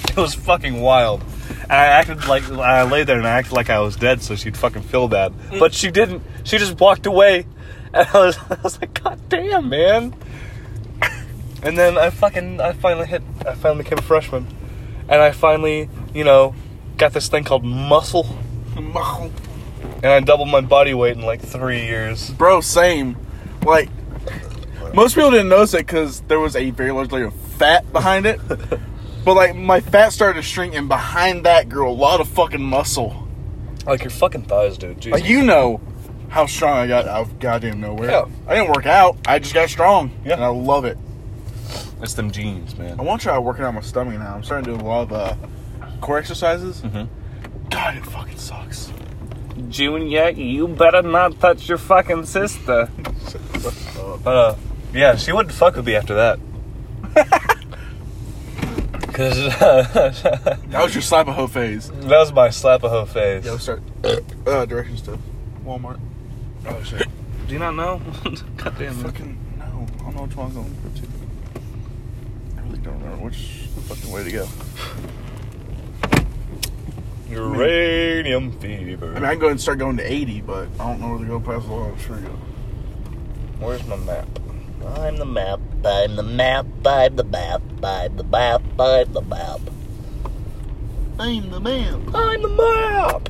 It 0.10 0.17
was 0.17 0.34
fucking 0.34 0.81
wild. 0.81 1.23
And 1.63 1.71
I 1.73 1.86
acted 1.86 2.27
like 2.27 2.49
I 2.51 2.84
lay 2.84 3.03
there 3.03 3.17
and 3.17 3.27
I 3.27 3.31
acted 3.31 3.53
like 3.53 3.69
I 3.69 3.79
was 3.79 3.95
dead, 3.95 4.21
so 4.21 4.36
she'd 4.36 4.57
fucking 4.57 4.81
feel 4.81 5.07
bad. 5.07 5.34
But 5.60 5.73
she 5.73 5.91
didn't. 5.91 6.23
She 6.43 6.57
just 6.57 6.79
walked 6.79 7.05
away, 7.05 7.45
and 7.93 8.08
I 8.13 8.25
was, 8.25 8.38
I 8.49 8.58
was 8.63 8.80
like, 8.80 9.04
God 9.04 9.19
damn, 9.30 9.69
man. 9.69 10.15
And 11.63 11.77
then 11.77 11.97
I 11.97 12.10
fucking, 12.10 12.60
I 12.60 12.73
finally 12.73 13.06
hit, 13.06 13.21
I 13.45 13.54
finally 13.54 13.84
became 13.84 13.99
a 13.99 14.01
freshman, 14.01 14.47
and 15.08 15.21
I 15.21 15.32
finally, 15.32 15.89
you 16.13 16.23
know, 16.23 16.56
got 16.97 17.13
this 17.13 17.27
thing 17.27 17.43
called 17.43 17.63
muscle, 17.63 18.27
Muscle. 18.75 19.32
and 19.97 20.08
I 20.08 20.19
doubled 20.21 20.49
my 20.49 20.62
body 20.62 20.95
weight 20.95 21.17
in 21.17 21.21
like 21.21 21.41
three 21.41 21.86
years. 21.86 22.32
Bro, 22.32 22.62
same. 22.62 23.15
Like, 23.63 23.89
most 24.95 25.13
people 25.13 25.30
didn't 25.30 25.49
notice 25.49 25.75
it 25.75 25.86
because 25.86 26.21
there 26.21 26.39
was 26.39 26.56
a 26.56 26.71
very 26.71 26.91
large 26.91 27.12
layer 27.12 27.25
of 27.25 27.36
fat 27.36 27.91
behind 27.93 28.25
it. 28.25 28.39
but, 29.23 29.36
like, 29.36 29.56
my 29.56 29.82
fat 29.82 30.13
started 30.13 30.38
to 30.38 30.41
shrink, 30.41 30.73
and 30.73 30.88
behind 30.88 31.45
that 31.45 31.69
grew 31.69 31.88
a 31.88 31.93
lot 31.93 32.21
of 32.21 32.27
fucking 32.27 32.63
muscle. 32.63 33.27
Like 33.86 34.04
your 34.04 34.12
fucking 34.12 34.43
thighs, 34.43 34.77
dude. 34.77 34.97
Uh, 34.97 34.99
Jesus. 34.99 35.21
Like, 35.21 35.30
you 35.30 35.43
know 35.43 35.80
how 36.31 36.45
strong 36.47 36.77
I 36.77 36.87
got 36.87 37.07
out 37.07 37.21
of 37.27 37.39
goddamn 37.39 37.79
nowhere. 37.81 38.09
Yeah. 38.09 38.25
I 38.47 38.55
didn't 38.55 38.69
work 38.73 38.85
out, 38.87 39.17
I 39.27 39.37
just 39.39 39.53
got 39.53 39.69
strong. 39.69 40.11
Yeah. 40.25 40.33
And 40.35 40.43
I 40.43 40.47
love 40.47 40.85
it. 40.85 40.97
it's 42.01 42.13
them 42.15 42.31
jeans, 42.31 42.75
man. 42.77 42.99
I 42.99 43.03
want 43.03 43.21
to 43.21 43.25
try 43.27 43.37
working 43.37 43.63
out 43.65 43.73
my 43.73 43.81
stomach 43.81 44.17
now. 44.17 44.33
I'm 44.35 44.43
starting 44.43 44.65
to 44.71 44.77
do 44.79 44.83
a 44.83 44.87
lot 44.87 45.11
of 45.11 45.13
uh, 45.13 45.35
core 46.01 46.17
exercises. 46.17 46.81
Mhm. 46.81 47.07
God, 47.69 47.97
it 47.97 48.05
fucking 48.05 48.37
sucks. 48.37 48.91
Junior, 49.69 50.29
you 50.29 50.67
better 50.67 51.01
not 51.01 51.39
touch 51.39 51.67
your 51.69 51.77
fucking 51.77 52.25
sister. 52.25 52.89
But 54.23 54.35
uh, 54.35 54.55
yeah, 54.93 55.15
she 55.15 55.31
wouldn't 55.31 55.53
fuck 55.53 55.75
with 55.75 55.85
me 55.85 55.95
after 55.95 56.15
that. 56.15 56.39
Cause 59.13 59.37
uh, 59.61 60.57
That 60.69 60.83
was 60.83 60.93
your 60.95 61.01
slap 61.01 61.27
a 61.27 61.33
hoe 61.33 61.47
phase. 61.47 61.89
that 61.89 62.09
was 62.09 62.31
my 62.33 62.49
slap 62.49 62.83
a 62.83 62.89
hoe 62.89 63.05
phase. 63.05 63.45
Yeah, 63.45 63.51
let's 63.51 63.63
start. 63.63 63.81
Uh, 64.47 64.65
directions 64.65 65.01
to 65.03 65.17
Walmart. 65.65 65.99
Oh 66.65 66.84
shit! 66.84 67.08
Do 67.47 67.54
you 67.54 67.60
not 67.60 67.76
know? 67.76 68.02
God 68.58 68.78
damn 68.78 69.00
it! 69.00 69.04
Fucking 69.04 69.38
no, 69.58 69.88
I 70.00 70.04
don't 70.04 70.15
know 70.15 70.24
which 70.24 70.36
one 70.36 70.47
I'm 70.47 70.54
going 70.54 70.93
to. 70.95 71.08
I 72.58 72.62
really 72.62 72.78
don't 72.80 73.00
remember 73.00 73.26
which 73.26 73.67
fucking 73.88 74.12
way 74.12 74.24
to 74.24 74.32
go. 74.32 74.47
Uranium 77.30 78.52
fever. 78.60 79.12
I 79.12 79.13
mean, 79.13 79.26
I 79.26 79.32
can 79.32 79.39
go 79.39 79.47
and 79.47 79.60
start 79.60 79.80
going 79.80 79.97
to 79.97 80.04
80, 80.04 80.41
but 80.41 80.67
I 80.80 80.91
don't 80.91 81.00
know 81.00 81.10
where 81.12 81.19
to 81.19 81.26
go 81.26 81.39
past 81.39 81.65
the 81.67 81.74
Long 81.74 81.95
go. 81.95 83.65
Where's 83.65 83.86
my 83.88 83.95
map? 83.95 84.28
I'm 84.97 85.17
the 85.17 85.26
map, 85.26 85.60
I'm 85.86 86.15
the 86.15 86.24
map, 86.24 86.65
I'm 86.86 87.15
the 87.15 87.24
map, 87.24 87.62
I'm 87.84 88.17
the 88.17 88.24
map, 88.24 88.62
I'm 88.80 89.13
the 89.13 89.21
map. 89.21 89.62
I'm 91.19 91.52
the 91.52 91.60
man. 91.60 92.15
I'm 92.15 92.41
the 92.41 92.50
map. 92.50 93.30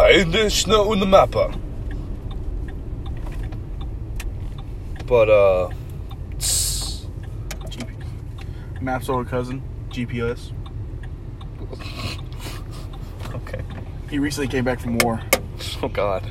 I'm 0.00 0.30
the 0.30 0.50
snow 0.50 0.92
in 0.94 1.00
the 1.00 1.06
mapper. 1.06 1.54
But 5.12 5.28
uh, 5.28 5.68
Maps 8.80 9.10
older 9.10 9.28
cousin, 9.28 9.62
GPS. 9.90 10.52
okay. 13.34 13.60
He 14.08 14.18
recently 14.18 14.48
came 14.48 14.64
back 14.64 14.80
from 14.80 14.96
war. 15.00 15.20
Oh 15.82 15.88
God. 15.88 16.22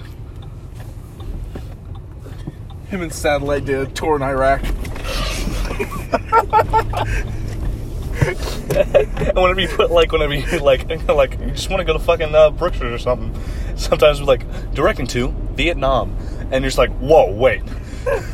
Him 2.87 3.03
and 3.03 3.13
Satellite 3.13 3.65
did 3.65 3.81
a 3.81 3.85
tour 3.85 4.15
in 4.15 4.23
Iraq. 4.23 4.63
And 4.63 4.73
whenever 9.37 9.61
you 9.61 9.67
put 9.67 9.91
like, 9.91 10.11
whenever 10.11 10.33
you 10.33 10.57
like, 10.57 10.89
like, 11.07 11.39
you 11.39 11.51
just 11.51 11.69
want 11.69 11.81
to 11.81 11.85
go 11.85 11.93
to 11.93 11.99
fucking 11.99 12.33
uh, 12.33 12.49
Brookshire 12.49 12.91
or 12.91 12.97
something. 12.97 13.39
Sometimes 13.75 14.19
we're 14.19 14.25
like 14.25 14.73
directing 14.73 15.05
to 15.05 15.27
Vietnam, 15.53 16.17
and 16.49 16.63
you're 16.63 16.71
just 16.71 16.79
like, 16.79 16.89
whoa, 16.97 17.31
wait. 17.31 17.61
Down 17.61 17.75
now. 18.07 18.07
Down 18.07 18.07
now. 18.07 18.27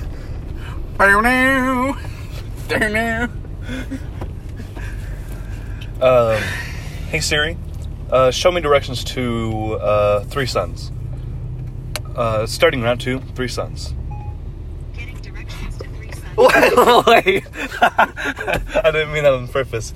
Um, 6.02 6.42
hey 7.12 7.20
Siri, 7.20 7.56
uh, 8.10 8.32
show 8.32 8.52
me 8.52 8.62
directions 8.62 9.04
to 9.04 9.74
uh, 9.74 10.24
Three 10.24 10.48
Sons. 10.48 10.92
Uh, 12.16 12.48
starting 12.48 12.82
round 12.82 13.00
two, 13.00 13.20
Three 13.36 13.48
Sons. 13.48 13.94
Getting 14.96 15.18
directions 15.18 15.78
to 15.78 15.88
three 15.88 16.12
sons. 16.12 16.26
Wait, 17.08 17.44
I 17.82 18.90
didn't 18.92 19.14
mean 19.14 19.24
that 19.24 19.34
on 19.34 19.48
purpose. 19.50 19.94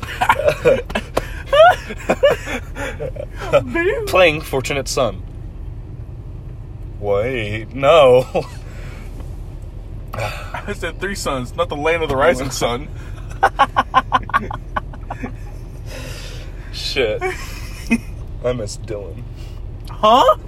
Playing 4.08 4.42
Fortunate 4.42 4.88
Son. 4.88 5.24
Wait, 7.00 7.74
no. 7.74 8.46
I 10.68 10.74
said 10.74 11.00
three 11.00 11.16
sons, 11.16 11.56
not 11.56 11.70
the 11.70 11.76
land 11.76 12.04
of 12.04 12.10
the 12.10 12.16
rising 12.16 12.52
sun. 12.52 12.88
Shit. 16.72 17.22
I 18.44 18.54
miss 18.54 18.78
Dylan. 18.78 19.24
Huh? 19.90 20.38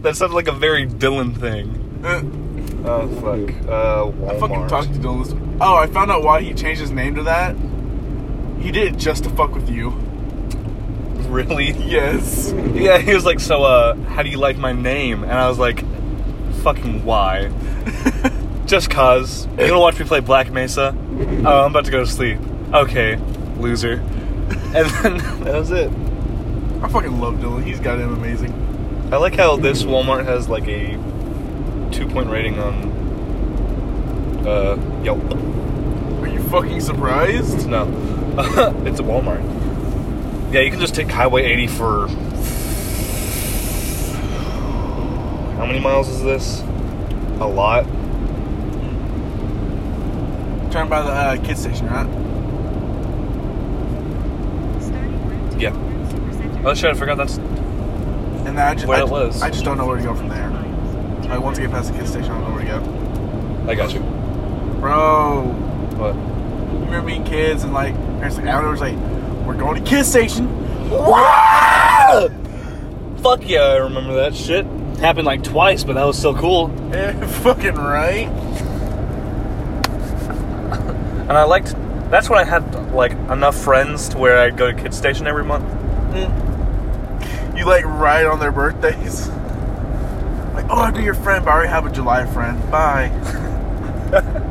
That 0.00 0.16
sounds 0.16 0.32
like 0.32 0.48
a 0.48 0.52
very 0.52 0.86
Dylan 0.86 1.38
thing. 1.38 2.02
Uh, 2.04 2.22
Oh 2.84 3.08
fuck. 3.16 3.50
Uh, 3.66 4.04
Walmart. 4.04 4.34
I 4.34 4.38
fucking 4.38 4.68
talked 4.68 4.94
to 4.94 4.98
Dylan. 5.00 5.58
Oh, 5.60 5.76
I 5.76 5.86
found 5.86 6.10
out 6.10 6.22
why 6.22 6.40
he 6.42 6.54
changed 6.54 6.80
his 6.80 6.90
name 6.90 7.16
to 7.16 7.22
that. 7.24 7.56
He 8.60 8.70
did 8.70 8.94
it 8.94 8.96
just 8.96 9.24
to 9.24 9.30
fuck 9.30 9.54
with 9.54 9.68
you. 9.68 9.90
Really? 11.28 11.72
Yes. 11.72 12.52
Yeah, 12.74 12.98
he 12.98 13.14
was 13.14 13.24
like, 13.24 13.40
so, 13.40 13.62
uh, 13.64 13.94
how 13.94 14.22
do 14.22 14.30
you 14.30 14.38
like 14.38 14.56
my 14.56 14.72
name? 14.72 15.22
And 15.22 15.32
I 15.32 15.48
was 15.48 15.58
like, 15.58 15.84
fucking 16.62 17.04
why? 17.04 17.50
Just 18.68 18.90
cause. 18.90 19.46
You're 19.56 19.68
gonna 19.68 19.80
watch 19.80 19.98
me 19.98 20.04
play 20.04 20.20
Black 20.20 20.52
Mesa? 20.52 20.94
Oh, 20.94 21.64
I'm 21.64 21.70
about 21.70 21.86
to 21.86 21.90
go 21.90 22.00
to 22.00 22.06
sleep. 22.06 22.38
Okay, 22.74 23.16
loser. 23.56 23.94
And 23.94 24.90
then 24.90 25.16
that 25.44 25.54
was 25.54 25.70
it. 25.70 25.90
I 26.82 26.88
fucking 26.88 27.18
love 27.18 27.36
Dylan. 27.36 27.64
He's 27.64 27.80
goddamn 27.80 28.12
amazing. 28.12 28.52
I 29.10 29.16
like 29.16 29.34
how 29.34 29.56
this 29.56 29.84
Walmart 29.84 30.26
has 30.26 30.50
like 30.50 30.68
a 30.68 30.98
two 31.92 32.06
point 32.08 32.28
rating 32.28 32.58
on 32.58 32.74
uh, 34.46 34.76
Yelp. 35.02 35.24
Are 36.20 36.28
you 36.28 36.42
fucking 36.50 36.82
surprised? 36.82 37.66
No, 37.66 37.84
it's 38.84 39.00
a 39.00 39.02
Walmart. 39.02 39.42
Yeah, 40.52 40.60
you 40.60 40.70
can 40.70 40.78
just 40.78 40.94
take 40.94 41.08
Highway 41.08 41.42
80 41.46 41.66
for. 41.68 42.08
How 45.56 45.64
many 45.64 45.80
miles 45.80 46.08
is 46.10 46.22
this? 46.22 46.60
A 47.40 47.46
lot. 47.46 47.86
Trying 50.70 50.88
by 50.88 51.02
the 51.02 51.10
uh, 51.10 51.36
kid 51.44 51.56
station, 51.56 51.86
right? 51.86 52.06
Starting 54.82 55.28
route 55.28 55.52
to 55.52 55.58
Yeah. 55.58 56.62
Oh 56.64 56.74
shit! 56.74 56.90
I 56.90 56.94
forgot 56.94 57.16
that's. 57.16 57.36
And 57.38 58.46
then 58.46 58.58
I 58.58 58.74
just, 58.74 58.86
Where 58.86 58.98
I, 58.98 59.00
it 59.00 59.08
was. 59.08 59.42
I 59.42 59.50
just 59.50 59.64
don't 59.64 59.78
know 59.78 59.86
where 59.86 59.96
to 59.96 60.02
go 60.02 60.14
from 60.14 60.28
there. 60.28 60.48
Like 61.28 61.40
once 61.40 61.58
I 61.58 61.62
get 61.62 61.70
past 61.70 61.92
the 61.92 61.98
kid 61.98 62.06
station, 62.08 62.30
I 62.30 62.38
don't 62.38 62.48
know 62.48 62.54
where 62.54 62.64
to 62.64 63.64
go. 63.64 63.70
I 63.70 63.74
got 63.74 63.92
you. 63.92 64.00
Bro, 64.80 65.44
What? 65.96 66.14
you 66.14 66.84
remember 66.84 67.06
being 67.06 67.24
kids 67.24 67.64
and 67.64 67.72
like 67.72 67.94
parents 67.94 68.36
like 68.36 68.46
I 68.46 68.70
was 68.70 68.80
like, 68.80 68.96
we're 69.46 69.56
going 69.56 69.82
to 69.82 69.90
kid 69.90 70.04
station. 70.04 70.48
Fuck 73.22 73.48
yeah! 73.48 73.60
I 73.60 73.76
remember 73.76 74.14
that 74.14 74.34
shit. 74.34 74.64
Happened 75.00 75.26
like 75.26 75.42
twice, 75.42 75.84
but 75.84 75.94
that 75.94 76.04
was 76.04 76.18
so 76.20 76.34
cool. 76.34 76.70
Eh, 76.94 77.12
fucking 77.42 77.74
right. 77.74 78.28
And 81.28 81.36
I 81.36 81.44
liked. 81.44 81.74
That's 82.10 82.30
when 82.30 82.38
I 82.38 82.44
had 82.44 82.92
like 82.92 83.12
enough 83.12 83.56
friends 83.56 84.08
to 84.10 84.18
where 84.18 84.38
I'd 84.38 84.56
go 84.56 84.72
to 84.72 84.82
kids 84.82 84.96
station 84.96 85.26
every 85.26 85.44
month. 85.44 85.64
You 87.56 87.66
like 87.66 87.84
ride 87.84 88.26
on 88.26 88.38
their 88.38 88.52
birthdays. 88.52 89.30
Like, 90.58 90.66
oh, 90.70 90.78
I'd 90.78 90.94
be 90.94 91.04
your 91.04 91.14
friend, 91.14 91.44
but 91.44 91.52
I 91.52 91.54
already 91.54 91.68
have 91.68 91.86
a 91.86 91.92
July 91.92 92.26
friend. 92.26 92.58
Bye. 92.68 93.12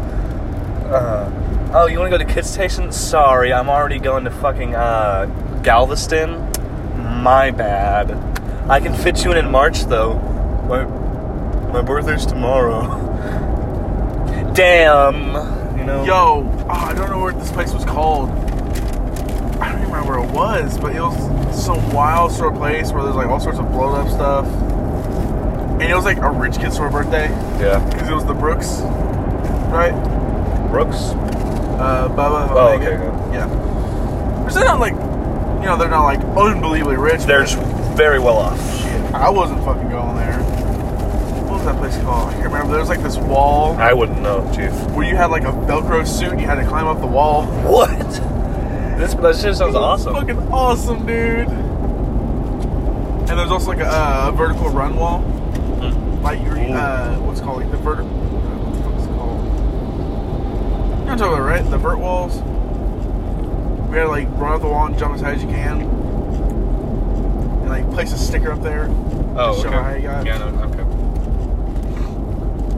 Uh, 0.88 1.30
oh, 1.74 1.88
you 1.88 2.00
want 2.00 2.10
to 2.10 2.18
go 2.18 2.24
to 2.24 2.34
kids 2.34 2.50
station? 2.50 2.94
Sorry, 2.94 3.52
I'm 3.52 3.68
already 3.68 4.00
going 4.00 4.24
to 4.24 4.32
fucking 4.32 4.74
uh, 4.74 5.26
Galveston. 5.62 6.50
My 7.22 7.52
bad. 7.52 8.12
I 8.70 8.80
can 8.80 8.94
fit 8.94 9.26
you 9.26 9.32
in 9.32 9.38
in 9.38 9.52
March 9.52 9.84
though. 9.84 10.14
My 10.70 10.86
my 11.74 11.82
birthday's 11.82 12.26
tomorrow. 12.26 12.84
Damn. 14.54 15.57
Know. 15.88 16.04
Yo, 16.04 16.44
oh, 16.46 16.66
I 16.70 16.94
don't 16.94 17.10
know 17.10 17.20
what 17.20 17.40
this 17.40 17.50
place 17.52 17.72
was 17.74 17.86
called. 17.86 18.30
I 18.30 19.72
don't 19.72 19.80
even 19.82 19.86
remember 19.92 20.20
where 20.20 20.20
it 20.20 20.32
was, 20.32 20.78
but 20.78 20.94
it 20.94 21.00
was 21.02 21.66
some 21.66 21.92
wild 21.94 22.32
sort 22.34 22.52
of 22.54 22.60
place 22.60 22.92
where 22.92 23.04
there's 23.04 23.16
like 23.16 23.28
all 23.28 23.40
sorts 23.40 23.58
of 23.58 23.72
blown 23.72 23.96
up 24.06 24.10
stuff. 24.12 24.46
And 25.80 25.84
it 25.84 25.96
was 25.96 26.04
like 26.04 26.18
a 26.18 26.30
rich 26.30 26.58
kid's 26.58 26.76
sort 26.76 26.88
of 26.88 26.94
birthday 26.94 27.30
Yeah. 27.62 27.80
because 27.90 28.10
it 28.10 28.14
was 28.14 28.26
the 28.26 28.34
Brooks, 28.34 28.82
right? 29.72 29.94
Brooks. 30.72 30.98
Uh, 31.80 32.10
Bubba. 32.10 32.50
Oh, 32.52 32.74
Omega. 32.74 32.92
okay, 32.92 33.34
Yeah. 33.34 33.48
Which 34.44 34.54
they're 34.56 34.66
not 34.66 34.80
like, 34.82 34.94
you 34.94 35.68
know, 35.68 35.78
they're 35.78 35.88
not 35.90 36.04
like 36.04 36.20
unbelievably 36.20 36.98
rich. 36.98 37.24
They're 37.24 37.44
but- 37.46 37.96
very 37.96 38.20
well 38.20 38.38
off. 38.38 38.60
Shit, 38.82 39.14
I 39.16 39.30
wasn't 39.30 39.64
fucking 39.64 39.90
going 39.90 40.18
there. 40.18 40.38
What 41.68 41.74
that 41.74 41.82
place 41.82 42.02
called? 42.02 42.30
I 42.30 42.32
can't 42.32 42.46
remember. 42.46 42.72
There 42.72 42.80
was 42.80 42.88
like 42.88 43.04
this 43.04 43.18
wall 43.18 43.74
I 43.74 43.92
wouldn't 43.92 44.22
know, 44.22 44.50
Chief. 44.56 44.72
where 44.92 45.06
you 45.06 45.18
had 45.18 45.26
like 45.32 45.44
a 45.44 45.52
Velcro 45.52 46.08
suit 46.08 46.32
and 46.32 46.40
you 46.40 46.48
had 46.48 46.56
to 46.56 46.66
climb 46.66 46.88
up 46.88 47.02
the 47.02 47.08
wall. 47.08 47.46
What? 47.68 48.00
This 48.98 49.14
that 49.16 49.36
shit 49.36 49.54
sounds 49.58 49.76
awesome. 49.76 50.14
Fucking 50.14 50.38
awesome, 50.50 51.06
dude. 51.06 51.50
And 53.30 53.38
there's 53.38 53.52
also 53.52 53.68
like 53.68 53.80
a, 53.80 53.86
uh, 53.86 54.30
a 54.30 54.32
vertical 54.32 54.70
run 54.70 54.96
wall. 54.96 55.20
Like 56.24 56.42
you're, 56.42 56.58
uh, 56.58 57.20
what's 57.20 57.42
it 57.42 57.44
called? 57.44 57.62
Like 57.62 57.72
the 57.72 57.78
vertical. 57.78 58.08
What 58.12 58.74
the 58.74 58.84
fuck 58.84 58.96
is 59.00 59.06
it 59.06 59.10
called? 59.10 59.44
You 59.44 59.52
know 59.52 61.04
what 61.04 61.10
I'm 61.10 61.18
talking 61.18 61.34
about, 61.34 61.46
right? 61.46 61.70
The 61.70 61.78
vert 61.78 62.00
walls. 62.00 62.38
We 63.90 63.98
had 63.98 64.06
to 64.06 64.10
like 64.10 64.30
run 64.40 64.54
up 64.54 64.62
the 64.62 64.68
wall 64.70 64.86
and 64.86 64.98
jump 64.98 65.16
as 65.16 65.20
high 65.22 65.34
as 65.34 65.44
you 65.44 65.50
can. 65.50 65.82
And 65.82 67.68
like 67.70 67.92
place 67.92 68.14
a 68.14 68.18
sticker 68.18 68.54
up 68.54 68.62
there. 68.62 68.88
Oh, 69.36 69.54
to 69.54 69.62
show 69.62 69.68
okay. 69.68 69.78
how 69.78 69.94
you 69.96 70.02
got 70.04 70.26
Yeah, 70.26 70.42
okay. 70.44 70.84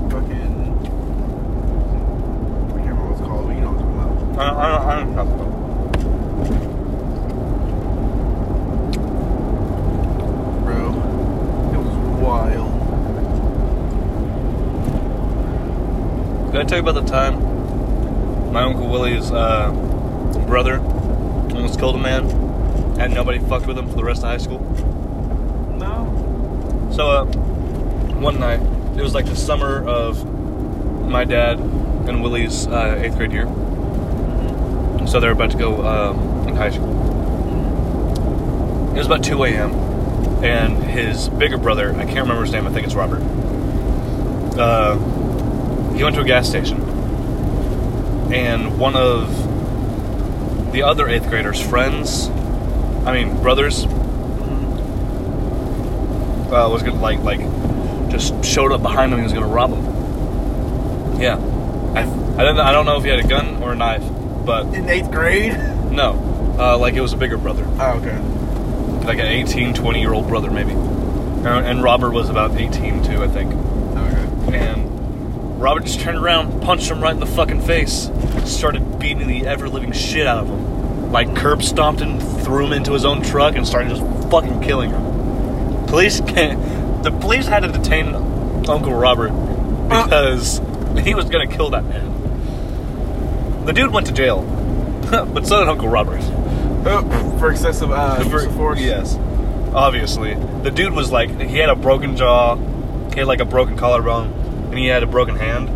fucking. 0.09 0.39
I 2.65 2.81
can't 2.81 2.89
remember 2.89 3.03
what 3.05 3.11
it's 3.11 3.21
called, 3.21 3.45
but 3.47 3.55
you 3.55 3.61
know 3.61 3.73
what 4.39 4.47
I'm 4.47 4.55
talking 4.55 4.79
about. 4.79 4.79
I 4.89 4.93
I 4.93 4.99
don't, 4.99 5.13
I 5.13 5.23
don't. 5.23 5.49
Bro, 10.63 10.79
it 11.73 11.77
was 11.77 11.95
wild. 12.21 12.71
Did 16.51 16.61
I 16.61 16.63
tell 16.63 16.77
you 16.77 16.83
about 16.87 16.95
the 16.95 17.09
time 17.09 18.53
my 18.53 18.63
uncle 18.63 18.87
Willie's 18.87 19.29
uh, 19.31 19.71
brother 20.47 20.79
almost 20.79 21.77
killed 21.77 21.95
a 21.95 21.99
man 21.99 22.25
and 22.99 23.13
nobody 23.13 23.39
fucked 23.39 23.67
with 23.67 23.77
him 23.77 23.87
for 23.89 23.95
the 23.97 24.03
rest 24.03 24.23
of 24.23 24.29
high 24.29 24.37
school? 24.37 24.59
No. 25.77 26.89
So, 26.93 27.11
uh, 27.11 27.25
one 28.15 28.39
night, 28.39 28.61
it 28.97 29.01
was 29.01 29.13
like 29.13 29.25
the 29.25 29.35
summer 29.35 29.87
of 29.87 30.25
my 31.07 31.25
dad 31.25 31.59
and 31.59 32.23
Willie's 32.23 32.67
uh, 32.67 32.99
eighth 33.01 33.17
grade 33.17 33.31
year. 33.31 33.47
So 35.09 35.19
they're 35.19 35.31
about 35.31 35.49
to 35.51 35.57
go 35.57 35.83
um, 35.85 36.47
in 36.47 36.55
high 36.55 36.69
school. 36.69 36.89
It 38.91 38.97
was 38.97 39.07
about 39.07 39.23
2 39.23 39.43
a.m. 39.45 39.73
And 40.43 40.83
his 40.83 41.29
bigger 41.29 41.57
brother, 41.57 41.95
I 41.95 42.05
can't 42.05 42.19
remember 42.19 42.43
his 42.43 42.51
name, 42.51 42.67
I 42.67 42.71
think 42.71 42.85
it's 42.85 42.95
Robert. 42.95 43.21
Uh, 44.57 44.97
he 45.95 46.03
went 46.03 46.15
to 46.15 46.21
a 46.21 46.25
gas 46.25 46.47
station. 46.47 46.79
And 48.31 48.77
one 48.79 48.95
of 48.95 50.71
the 50.71 50.83
other 50.83 51.07
eighth 51.07 51.27
graders' 51.27 51.59
friends, 51.59 52.29
I 53.03 53.11
mean, 53.11 53.41
brothers, 53.41 53.85
uh, 56.53 56.67
was 56.71 56.83
gonna 56.83 57.01
like 57.01 57.19
like 57.19 57.39
just 58.09 58.43
showed 58.45 58.71
up 58.71 58.81
behind 58.81 59.11
him. 59.11 59.19
He 59.19 59.23
was 59.23 59.33
gonna 59.33 59.47
rob 59.47 59.71
him. 59.71 61.19
Yeah, 61.19 61.37
I 61.95 62.01
I 62.01 62.43
don't 62.43 62.55
know, 62.55 62.63
I 62.63 62.71
don't 62.71 62.85
know 62.85 62.97
if 62.97 63.03
he 63.03 63.09
had 63.09 63.19
a 63.19 63.27
gun 63.27 63.61
or 63.63 63.73
a 63.73 63.75
knife, 63.75 64.03
but 64.49 64.65
In 64.73 64.89
eighth 64.89 65.11
grade? 65.11 65.53
no, 65.91 66.55
uh, 66.57 66.75
like 66.75 66.95
it 66.95 67.01
was 67.01 67.13
a 67.13 67.17
bigger 67.17 67.37
brother, 67.37 67.63
Oh, 67.79 68.01
okay. 68.01 68.17
like 69.05 69.19
an 69.19 69.27
18, 69.27 69.75
20 69.75 70.01
year 70.01 70.11
old 70.11 70.27
brother 70.27 70.49
maybe, 70.49 70.71
and, 70.71 71.83
Robert 71.83 72.09
was 72.09 72.29
about 72.29 72.57
18 72.59 73.03
too, 73.03 73.21
I 73.23 73.27
think. 73.27 73.53
Okay. 73.53 74.57
And 74.57 75.61
Robert 75.61 75.83
just 75.85 75.99
turned 75.99 76.17
around, 76.17 76.63
punched 76.63 76.89
him 76.89 76.99
right 76.99 77.13
in 77.13 77.19
the 77.19 77.27
fucking 77.27 77.61
face, 77.61 78.09
started 78.43 78.97
beating 78.97 79.27
the 79.27 79.45
ever 79.45 79.69
living 79.69 79.91
shit 79.91 80.25
out 80.25 80.39
of 80.39 80.47
him, 80.47 81.11
like 81.11 81.35
curb 81.35 81.61
stomped 81.61 82.01
him, 82.01 82.19
threw 82.43 82.65
him 82.65 82.73
into 82.73 82.93
his 82.93 83.05
own 83.05 83.21
truck, 83.21 83.55
and 83.55 83.67
started 83.67 83.95
just 83.95 84.31
fucking 84.31 84.61
killing 84.61 84.89
him. 84.89 85.85
Police 85.85 86.21
can't. 86.21 87.03
The 87.03 87.11
police 87.11 87.45
had 87.45 87.59
to 87.61 87.67
detain 87.71 88.15
Uncle 88.67 88.95
Robert 88.95 89.29
because 89.87 90.59
he 91.03 91.13
was 91.13 91.25
gonna 91.29 91.45
kill 91.45 91.69
that 91.69 91.83
man. 91.83 92.08
The 93.69 93.73
dude 93.73 93.91
went 93.91 94.07
to 94.07 94.13
jail, 94.13 94.41
but 95.11 95.45
so 95.45 95.59
did 95.59 95.69
Uncle 95.69 95.89
Robert. 95.89 96.21
Oh, 96.87 97.37
for 97.39 97.51
excessive 97.51 97.91
uh, 97.91 98.17
of 98.19 98.55
force? 98.55 98.79
Yes, 98.79 99.15
obviously. 99.75 100.33
The 100.63 100.71
dude 100.71 100.93
was 100.93 101.11
like 101.11 101.29
he 101.39 101.59
had 101.59 101.69
a 101.69 101.75
broken 101.75 102.17
jaw, 102.17 102.55
he 103.11 103.19
had 103.19 103.27
like 103.27 103.41
a 103.41 103.45
broken 103.45 103.77
collarbone, 103.77 104.33
and 104.69 104.75
he 104.79 104.87
had 104.87 105.03
a 105.03 105.05
broken 105.05 105.35
hand, 105.35 105.69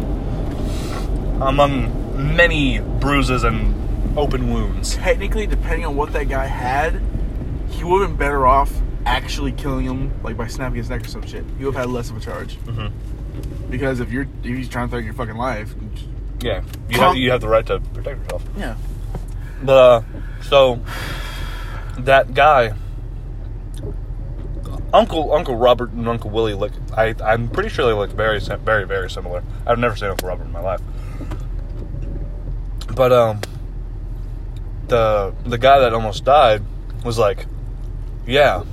among 1.39 2.35
many 2.35 2.79
bruises 2.79 3.43
and 3.43 4.17
open 4.17 4.51
wounds. 4.51 4.95
Technically, 4.95 5.45
depending 5.45 5.85
on 5.85 5.95
what 5.95 6.13
that 6.13 6.27
guy 6.27 6.47
had, 6.47 6.99
he 7.69 7.83
would 7.83 8.01
have 8.01 8.09
been 8.09 8.17
better 8.17 8.47
off 8.47 8.73
actually 9.05 9.51
killing 9.51 9.85
him, 9.85 10.11
like 10.23 10.35
by 10.35 10.47
snapping 10.47 10.77
his 10.77 10.89
neck 10.89 11.05
or 11.05 11.09
some 11.09 11.27
shit. 11.27 11.45
He 11.59 11.65
would 11.65 11.75
have 11.75 11.85
had 11.85 11.91
less 11.91 12.09
of 12.09 12.17
a 12.17 12.21
charge. 12.21 12.57
Mhm. 12.65 12.91
Because 13.69 13.99
if 13.99 14.11
you're 14.11 14.25
if 14.43 14.57
he's 14.57 14.67
trying 14.67 14.87
to 14.87 14.89
threaten 14.89 15.05
your 15.05 15.13
fucking 15.13 15.37
life, 15.37 15.75
Yeah, 16.43 16.61
you 16.89 16.99
have, 16.99 17.15
you 17.15 17.31
have 17.31 17.41
the 17.41 17.47
right 17.47 17.65
to 17.67 17.79
protect 17.79 18.19
yourself. 18.23 18.43
yeah. 18.57 18.75
But 19.63 19.73
uh, 19.77 20.01
so 20.41 20.81
that 21.99 22.33
guy, 22.33 22.73
Uncle 24.93 25.33
Uncle 25.33 25.55
Robert 25.55 25.91
and 25.91 26.07
Uncle 26.07 26.29
Willie 26.29 26.53
look. 26.53 26.73
I 26.95 27.15
I'm 27.23 27.49
pretty 27.49 27.69
sure 27.69 27.85
they 27.85 27.93
look 27.93 28.11
very 28.11 28.39
very 28.39 28.85
very 28.85 29.09
similar. 29.09 29.41
I've 29.65 29.79
never 29.79 29.95
seen 29.95 30.09
Uncle 30.09 30.27
Robert 30.27 30.43
in 30.43 30.51
my 30.51 30.59
life. 30.59 30.81
But 32.93 33.11
um, 33.11 33.41
the 34.87 35.33
the 35.45 35.57
guy 35.57 35.79
that 35.79 35.93
almost 35.93 36.25
died 36.25 36.61
was 37.05 37.17
like, 37.17 37.45
yeah, 38.27 38.63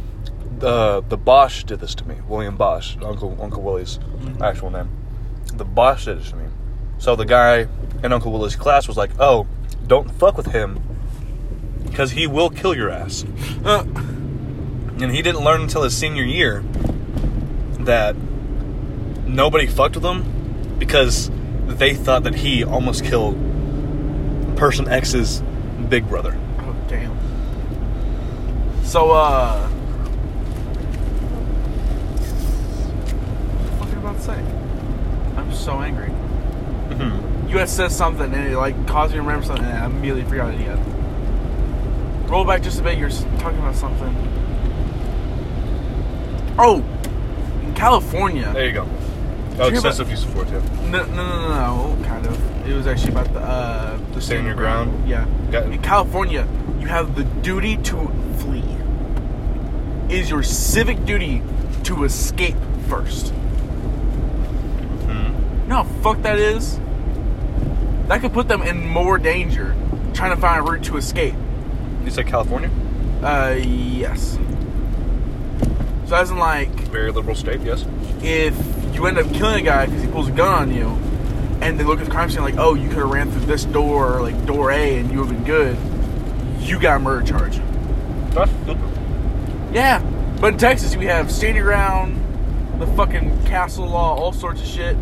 the 0.59 1.03
the 1.09 1.17
Bosch 1.17 1.65
did 1.65 1.81
this 1.81 1.95
to 1.97 2.07
me. 2.07 2.17
William 2.29 2.57
Bosch, 2.57 2.97
Uncle 3.03 3.39
Uncle 3.41 3.63
Willie's 3.63 3.99
actual 4.43 4.71
name. 4.71 4.91
The 5.55 5.65
Bosch 5.65 6.05
did 6.05 6.19
this 6.19 6.31
to 6.31 6.37
me. 6.37 6.45
So 7.01 7.17
the 7.17 7.25
guy 7.25 7.67
in 8.05 8.13
Uncle 8.13 8.31
Willie's 8.31 8.55
class 8.57 8.87
was 8.87 8.97
like, 8.97 9.11
oh, 9.19 9.47
don't 9.87 10.09
fuck 10.13 10.37
with 10.37 10.47
him 10.47 10.79
because 11.85 12.13
he 12.13 12.27
will 12.29 12.51
kill 12.51 12.75
your 12.77 12.91
ass. 12.91 13.25
Uh, 13.65 13.85
And 15.01 15.11
he 15.11 15.23
didn't 15.23 15.43
learn 15.43 15.63
until 15.63 15.83
his 15.83 15.97
senior 15.97 16.23
year 16.25 16.63
that 17.81 18.15
nobody 19.27 19.67
fucked 19.67 19.95
with 19.97 20.05
him 20.05 20.77
because 20.79 21.31
they 21.67 21.95
thought 21.95 22.25
that 22.25 22.35
he 22.35 22.63
almost 22.63 23.03
killed 23.03 23.35
person 24.57 24.87
X's 24.89 25.43
big 25.89 26.07
brother. 26.07 26.37
oh 26.59 26.77
damn. 26.87 27.17
So 28.85 29.11
uh, 29.13 29.67
what 33.79 33.89
am 33.89 33.97
I 33.97 34.01
about 34.01 34.17
to 34.17 34.23
say? 34.23 34.45
I'm 35.39 35.51
so 35.55 35.81
angry. 35.81 36.13
Mhm. 37.01 37.51
you 37.51 37.59
had 37.59 37.69
said 37.69 37.91
something 37.91 38.33
and 38.33 38.47
it 38.53 38.57
like 38.57 38.87
caused 38.87 39.13
you 39.13 39.21
to 39.21 39.23
remember 39.23 39.45
something 39.47 39.65
and 39.65 39.79
I 39.79 39.87
immediately 39.87 40.25
forgot 40.25 40.53
it 40.55 40.61
again. 40.61 40.79
Roll 42.29 42.45
back 42.45 42.63
just 42.63 42.79
a 42.81 42.83
bit. 42.83 42.97
You're 42.99 43.11
talking 43.39 43.59
about 43.59 43.75
something. 43.75 44.15
Oh, 46.59 46.85
in 47.65 47.75
California. 47.75 48.51
There 48.53 48.67
you 48.67 48.73
go. 48.73 48.87
Oh, 49.59 49.69
excessive 49.69 50.09
use 50.11 50.25
of 50.25 50.31
force, 50.31 50.49
yeah. 50.51 50.61
No, 50.91 51.05
no, 51.07 51.15
no, 51.15 51.49
no, 51.49 51.95
no, 51.97 52.05
kind 52.07 52.25
of. 52.27 52.67
It 52.69 52.75
was 52.75 52.87
actually 52.87 53.13
about 53.13 53.33
the 53.33 53.41
uh, 53.41 53.99
the 54.15 54.21
Stand 54.21 54.47
your 54.47 54.55
stand 54.55 54.57
ground? 54.57 55.09
Yeah. 55.09 55.27
Got 55.51 55.65
In 55.67 55.83
California, 55.83 56.47
you 56.79 56.87
have 56.87 57.15
the 57.17 57.25
duty 57.43 57.77
to 57.79 58.11
flee. 58.39 58.65
It 60.09 60.21
is 60.21 60.31
your 60.31 60.43
civic 60.43 61.05
duty 61.05 61.43
to 61.85 62.05
escape 62.05 62.57
first. 62.89 63.33
Mhm. 65.07 65.33
You 65.63 65.69
know 65.69 65.77
how 65.77 65.85
fuck 66.03 66.23
that 66.23 66.39
is? 66.39 66.79
That 68.11 68.23
could 68.23 68.33
put 68.33 68.49
them 68.49 68.63
in 68.63 68.89
more 68.89 69.19
danger 69.19 69.77
trying 70.15 70.35
to 70.35 70.41
find 70.41 70.59
a 70.59 70.69
route 70.69 70.83
to 70.87 70.97
escape. 70.97 71.37
You 72.03 72.11
said 72.11 72.27
California? 72.27 72.69
Uh, 73.23 73.55
yes. 73.57 74.37
So 76.07 76.17
as 76.17 76.33
in 76.33 76.37
like, 76.37 76.71
Very 76.91 77.13
liberal 77.13 77.37
state, 77.37 77.61
yes. 77.61 77.87
if 78.21 78.57
you 78.97 79.07
end 79.07 79.17
up 79.17 79.33
killing 79.33 79.61
a 79.61 79.63
guy 79.63 79.87
because 79.87 80.03
he 80.03 80.09
pulls 80.09 80.27
a 80.27 80.33
gun 80.33 80.49
on 80.49 80.75
you, 80.75 80.89
and 81.63 81.79
they 81.79 81.85
look 81.85 82.01
at 82.01 82.07
the 82.07 82.11
crime 82.11 82.29
scene 82.29 82.43
like, 82.43 82.57
oh, 82.59 82.75
you 82.75 82.89
could 82.89 82.99
have 82.99 83.11
ran 83.11 83.31
through 83.31 83.47
this 83.47 83.65
door, 83.65 84.17
or 84.17 84.23
like 84.23 84.45
door 84.45 84.73
A, 84.73 84.99
and 84.99 85.13
you 85.13 85.21
would 85.21 85.29
have 85.29 85.37
been 85.37 85.45
good, 85.45 85.79
you 86.67 86.81
got 86.81 86.97
a 86.97 86.99
murder 86.99 87.25
charge. 87.25 87.61
That's 88.35 88.51
good. 88.67 88.77
Yeah, 89.73 90.03
but 90.41 90.55
in 90.55 90.59
Texas 90.59 90.97
we 90.97 91.07
have 91.07 91.31
stand 91.31 91.55
your 91.55 91.67
ground, 91.67 92.17
the 92.81 92.89
fucking 92.89 93.45
castle 93.45 93.87
law, 93.87 94.17
all 94.17 94.33
sorts 94.33 94.61
of 94.61 94.67
shit. 94.67 94.97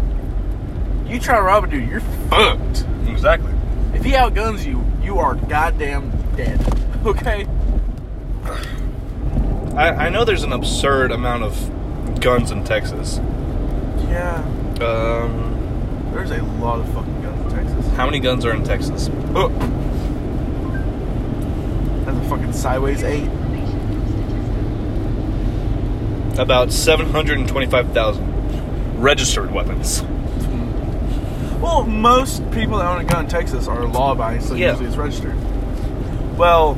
You 1.07 1.19
try 1.19 1.37
to 1.37 1.43
rob 1.43 1.65
a 1.65 1.69
dude, 1.69 1.89
you're 1.89 2.01
fucked. 2.01 2.85
Exactly. 3.11 3.53
If 3.95 4.05
he 4.05 4.15
outguns 4.15 4.67
you, 4.67 4.85
you 5.03 5.19
are 5.19 5.35
goddamn 5.35 6.11
dead. 6.37 6.61
Okay? 7.07 7.47
I, 9.77 10.07
I 10.07 10.09
know 10.09 10.25
there's 10.25 10.43
an 10.43 10.53
absurd 10.53 11.13
amount 11.13 11.45
of 11.45 12.21
guns 12.21 12.51
in 12.51 12.65
Texas. 12.65 13.19
Yeah. 14.09 14.43
Um, 14.81 16.11
There's 16.13 16.33
a 16.33 16.43
lot 16.43 16.81
of 16.81 16.93
fucking 16.93 17.23
guns 17.23 17.53
in 17.53 17.59
Texas. 17.59 17.87
how 17.95 18.05
many 18.07 18.19
guns 18.19 18.45
are 18.45 18.53
in 18.53 18.65
Texas? 18.65 19.09
Oh. 19.35 19.49
That's 22.05 22.19
a 22.19 22.29
fucking 22.29 22.53
sideways 22.53 23.05
eight. 23.05 23.29
About 26.39 26.73
725,000 26.73 29.01
registered 29.01 29.53
weapons. 29.53 30.03
Well, 31.61 31.85
most 31.85 32.49
people 32.53 32.79
that 32.79 32.87
own 32.87 33.01
a 33.01 33.05
gun 33.05 33.25
in 33.25 33.31
Texas 33.31 33.67
are 33.67 33.85
law 33.85 34.13
abiding, 34.13 34.43
so 34.43 34.55
Yeah. 34.55 34.71
usually 34.71 34.87
it's 34.89 34.97
registered. 34.97 35.35
Well, 36.39 36.77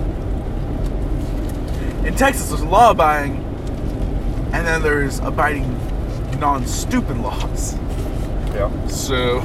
in 2.04 2.14
Texas, 2.14 2.48
there's 2.48 2.62
law 2.64 2.90
abiding, 2.92 3.44
and 4.52 4.66
then 4.66 4.82
there's 4.82 5.18
abiding 5.20 5.76
non 6.40 6.64
stupid 6.66 7.18
laws. 7.18 7.76
Yeah. 8.54 8.70
So, 8.88 9.40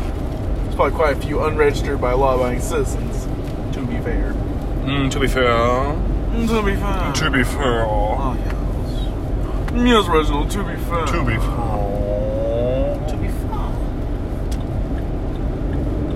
there's 0.64 0.76
probably 0.76 0.94
quite 0.96 1.18
a 1.18 1.20
few 1.20 1.44
unregistered 1.44 2.00
by 2.00 2.14
law 2.14 2.36
abiding 2.36 2.62
citizens, 2.62 3.28
to 3.74 3.82
be 3.82 3.98
fair. 3.98 4.34
Mm, 4.86 5.12
to 5.12 5.20
be 5.20 5.28
fair. 5.28 5.48
Mm, 5.50 6.48
To 6.48 6.62
be 6.64 6.76
fair. 6.76 7.12
To 7.14 7.30
be 7.32 7.44
fair. 7.44 7.86
Oh, 7.86 8.36
yes. 8.46 8.54
Yes, 9.76 10.08
Reginald, 10.08 10.50
to 10.52 10.64
be 10.64 10.76
fair. 10.76 11.06
To 11.06 11.24
be 11.24 11.36
fair. 11.38 13.06
To 13.10 13.18
be 13.18 13.28
fair. 13.28 13.46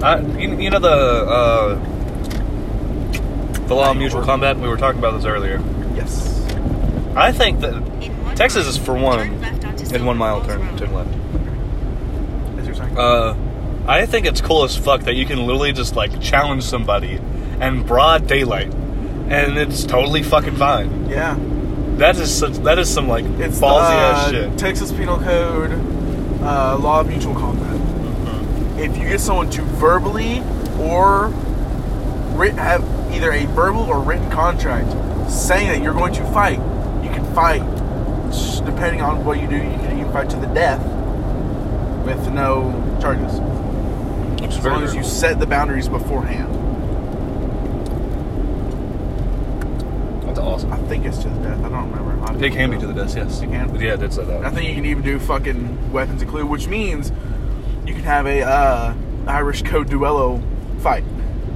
I, 0.02 0.20
you, 0.38 0.58
you 0.60 0.70
know 0.70 0.80
the 0.80 0.90
uh, 0.90 1.76
the 3.68 3.74
law 3.76 3.92
of 3.92 3.98
mutual 3.98 4.24
combat. 4.24 4.58
We 4.58 4.68
were 4.68 4.78
talking 4.78 5.00
about 5.00 5.16
this 5.16 5.26
earlier. 5.26 5.62
Yes. 5.96 6.38
I 7.16 7.32
think 7.32 7.60
that 7.62 8.36
Texas 8.36 8.66
is 8.68 8.78
for 8.78 8.94
one 8.96 9.42
turn 9.42 9.96
in 9.96 10.06
one 10.06 10.18
mile 10.18 10.44
turn 10.46 10.78
turn 10.78 10.94
left. 10.94 11.10
Is 12.60 12.66
your 12.68 12.76
second? 12.76 12.98
Uh, 12.98 13.36
I 13.88 14.06
think 14.06 14.26
it's 14.26 14.42
cool 14.42 14.64
as 14.64 14.78
fuck 14.78 15.02
that 15.02 15.16
you 15.16 15.26
can 15.26 15.40
literally 15.46 15.74
just 15.74 15.96
like 15.96 16.22
challenge 16.22 16.64
somebody 16.64 17.20
in 17.60 17.84
broad 17.84 18.28
daylight, 18.28 18.72
and 19.30 19.58
it's 19.58 19.84
totally 19.84 20.24
fucking 20.24 20.56
fine. 20.56 21.10
yeah. 21.10 21.38
That 21.98 22.16
is 22.16 22.34
such. 22.34 22.54
That 22.60 22.80
is 22.80 22.90
some 22.90 23.10
like 23.10 23.26
It's 23.26 23.60
ballsy 23.60 23.90
the, 23.90 23.96
ass 23.96 24.30
shit. 24.32 24.58
Texas 24.58 24.90
Penal 24.94 25.18
Code, 25.20 25.72
uh, 26.42 26.78
Law 26.80 27.02
of 27.02 27.10
Mutual 27.10 27.34
Combat. 27.34 27.49
If 28.80 28.98
you 28.98 29.10
get 29.10 29.20
someone 29.20 29.50
to 29.52 29.62
verbally 29.62 30.42
or 30.80 31.28
writ- 32.38 32.54
have 32.56 32.84
either 33.12 33.32
a 33.34 33.46
verbal 33.48 33.82
or 33.82 34.00
written 34.00 34.30
contract 34.32 34.90
saying 35.30 35.68
that 35.68 35.84
you're 35.84 35.94
going 35.94 36.14
to 36.14 36.24
fight, 36.32 36.60
you 37.04 37.10
can 37.10 37.26
fight. 37.36 37.60
Depending 38.66 39.02
on 39.02 39.26
what 39.26 39.42
you 39.42 39.48
do, 39.48 39.56
you 39.58 39.62
can 39.62 40.00
even 40.00 40.12
fight 40.14 40.30
to 40.30 40.38
the 40.38 40.48
death 40.48 40.80
with 42.06 42.30
no 42.32 42.72
charges. 43.02 43.40
As 44.42 44.66
long 44.66 44.84
as 44.84 44.96
you 44.96 45.04
set 45.04 45.40
the 45.40 45.46
boundaries 45.46 45.90
beforehand. 45.90 46.56
That's 50.24 50.40
awesome. 50.40 50.72
I 50.72 50.78
think 50.84 51.06
it's 51.06 51.18
to 51.20 51.30
the 51.30 51.40
death. 51.42 51.60
I 51.64 51.70
don't 51.70 51.92
remember. 51.92 52.32
I 52.32 52.36
It 52.46 52.54
can 52.54 52.72
be 52.72 52.78
to 52.78 52.88
the 52.88 52.94
death, 52.94 53.16
yes. 53.16 53.42
It 53.42 53.48
can? 53.48 53.76
Yeah, 53.76 53.94
it 53.96 54.00
did 54.00 54.14
say 54.14 54.22
I 54.44 54.50
think 54.52 54.70
you 54.70 54.76
can 54.76 54.86
even 54.86 55.04
do 55.04 55.20
fucking 55.20 55.92
weapons 55.92 56.22
included, 56.22 56.48
which 56.48 56.68
means 56.68 57.12
you 58.00 58.04
can 58.06 58.14
have 58.14 58.28
a 58.28 58.42
uh, 58.44 58.94
Irish 59.28 59.62
code 59.64 59.90
duello 59.90 60.42
fight. 60.80 61.04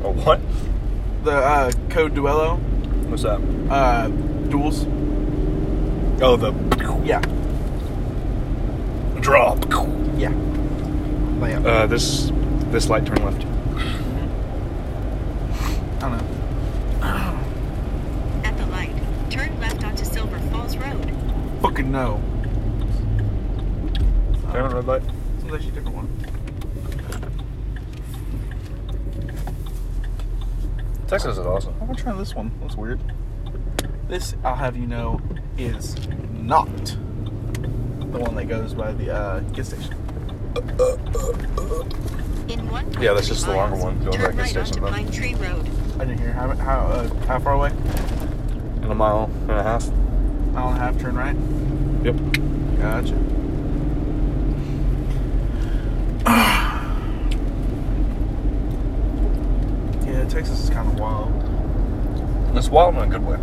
Oh, 0.04 0.12
what? 0.12 0.42
The 1.24 1.32
uh, 1.32 1.72
code 1.90 2.14
duello 2.14 2.58
What's 3.08 3.24
that? 3.24 3.40
uh, 3.72 4.10
duels. 4.50 4.86
Oh, 6.22 6.36
the 6.36 6.52
Yeah, 7.06 7.22
draw. 9.22 9.56
yeah. 10.18 10.32
Layup. 11.40 11.66
Uh, 11.66 11.88
this 11.88 12.30
this 12.72 12.90
light 12.90 13.06
turn 13.06 13.24
left. 13.24 13.46
I 16.04 16.10
don't 16.10 16.18
know. 16.18 16.24
At 18.44 18.58
the 18.58 18.66
light, 18.66 18.92
turn 19.30 19.58
left 19.62 19.82
onto 19.86 20.04
Silver 20.04 20.40
Falls 20.52 20.76
Road. 20.76 21.10
Fucking 21.62 21.90
no. 21.90 22.22
Turn 24.52 24.74
red 24.74 24.86
light. 24.86 25.04
It's 25.38 25.46
actually 25.54 25.70
a 25.70 25.72
different 25.72 25.96
one. 25.96 26.13
Texas 31.14 31.38
is 31.38 31.46
awesome. 31.46 31.76
I'm 31.80 31.86
gonna 31.86 32.00
try 32.00 32.12
this 32.14 32.34
one. 32.34 32.52
That's 32.60 32.76
weird. 32.76 33.00
This, 34.08 34.34
I'll 34.44 34.56
have 34.56 34.76
you 34.76 34.88
know, 34.88 35.22
is 35.60 35.96
not 36.32 36.68
the 36.88 38.18
one 38.18 38.34
that 38.34 38.46
goes 38.46 38.74
by 38.74 38.94
the 38.94 39.14
uh, 39.14 39.40
gas 39.42 39.68
station. 39.68 39.94
In 42.50 42.68
one 42.68 42.92
Yeah, 43.00 43.14
that's 43.14 43.28
just 43.28 43.46
the 43.46 43.54
longer 43.54 43.76
one, 43.76 44.00
going 44.00 44.18
turn 44.18 44.36
back 44.36 44.48
to 44.48 44.54
the 44.54 44.60
right 44.60 44.68
station, 44.68 44.84
onto 44.84 44.86
though. 44.86 44.90
Pine 44.90 45.12
Tree 45.12 45.36
Road. 45.36 45.70
I 46.00 46.06
didn't 46.06 46.18
hear 46.18 46.34
how 46.34 46.50
how 46.56 46.80
uh, 46.88 47.08
how 47.28 47.38
far 47.38 47.54
away? 47.54 47.70
In 48.82 48.90
a 48.90 48.96
mile 48.96 49.30
and 49.42 49.52
a 49.52 49.62
half. 49.62 49.88
Mile 50.52 50.70
and 50.70 50.78
a 50.78 50.80
half. 50.80 51.00
Turn 51.00 51.16
right. 51.16 51.36
Yep. 52.04 52.16
Gotcha. 52.82 53.34
yeah, 60.24 60.30
Texas 60.30 60.64
is 60.64 60.70
kind 60.70 60.88
of 60.88 61.00
wild. 61.00 61.32
It's 62.56 62.63
wild 62.74 62.96
in 62.96 63.02
a 63.04 63.08
good 63.08 63.24
way. 63.24 63.38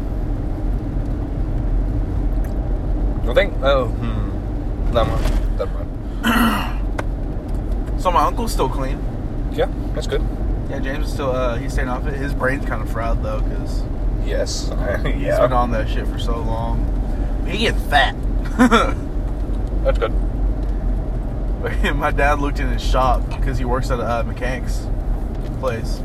I 3.30 3.34
think. 3.34 3.54
Oh, 3.62 3.86
hmm. 3.86 4.92
Never 4.92 5.10
mind. 5.10 5.58
Never 5.58 5.84
mind. 5.84 8.00
So 8.02 8.10
my 8.10 8.24
uncle's 8.24 8.52
still 8.52 8.68
clean. 8.68 8.98
Yeah, 9.52 9.70
that's 9.94 10.08
good. 10.08 10.22
Yeah, 10.68 10.80
James 10.80 11.06
is 11.06 11.12
still 11.12 11.30
uh, 11.30 11.56
he's 11.56 11.72
staying 11.72 11.88
off 11.88 12.06
it. 12.06 12.14
His 12.14 12.34
brain's 12.34 12.64
kind 12.66 12.82
of 12.82 12.90
fried 12.90 13.22
though 13.22 13.40
because 13.40 13.82
Yes. 14.24 14.68
yeah, 14.70 15.02
he's 15.02 15.38
been 15.38 15.52
on 15.52 15.70
that 15.72 15.88
shit 15.88 16.06
for 16.06 16.18
so 16.18 16.38
long. 16.38 16.86
He 17.46 17.58
gets 17.58 17.82
fat. 17.84 18.14
That's 19.84 19.98
good. 19.98 20.12
my 21.94 22.10
dad 22.10 22.40
looked 22.40 22.58
in 22.58 22.68
his 22.68 22.82
shop 22.82 23.28
because 23.28 23.58
he 23.58 23.64
works 23.64 23.90
at 23.90 24.00
a 24.00 24.02
uh, 24.02 24.22
mechanics 24.22 24.86
place. 25.60 26.02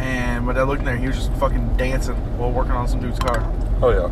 And 0.00 0.46
my 0.46 0.52
dad 0.52 0.64
looked 0.64 0.80
in 0.80 0.84
there, 0.84 0.96
he 0.96 1.06
was 1.06 1.16
just 1.16 1.32
fucking 1.34 1.76
dancing 1.76 2.16
while 2.38 2.50
working 2.50 2.72
on 2.72 2.88
some 2.88 3.00
dude's 3.00 3.18
car. 3.18 3.40
Oh 3.82 3.90
yeah. 3.90 4.10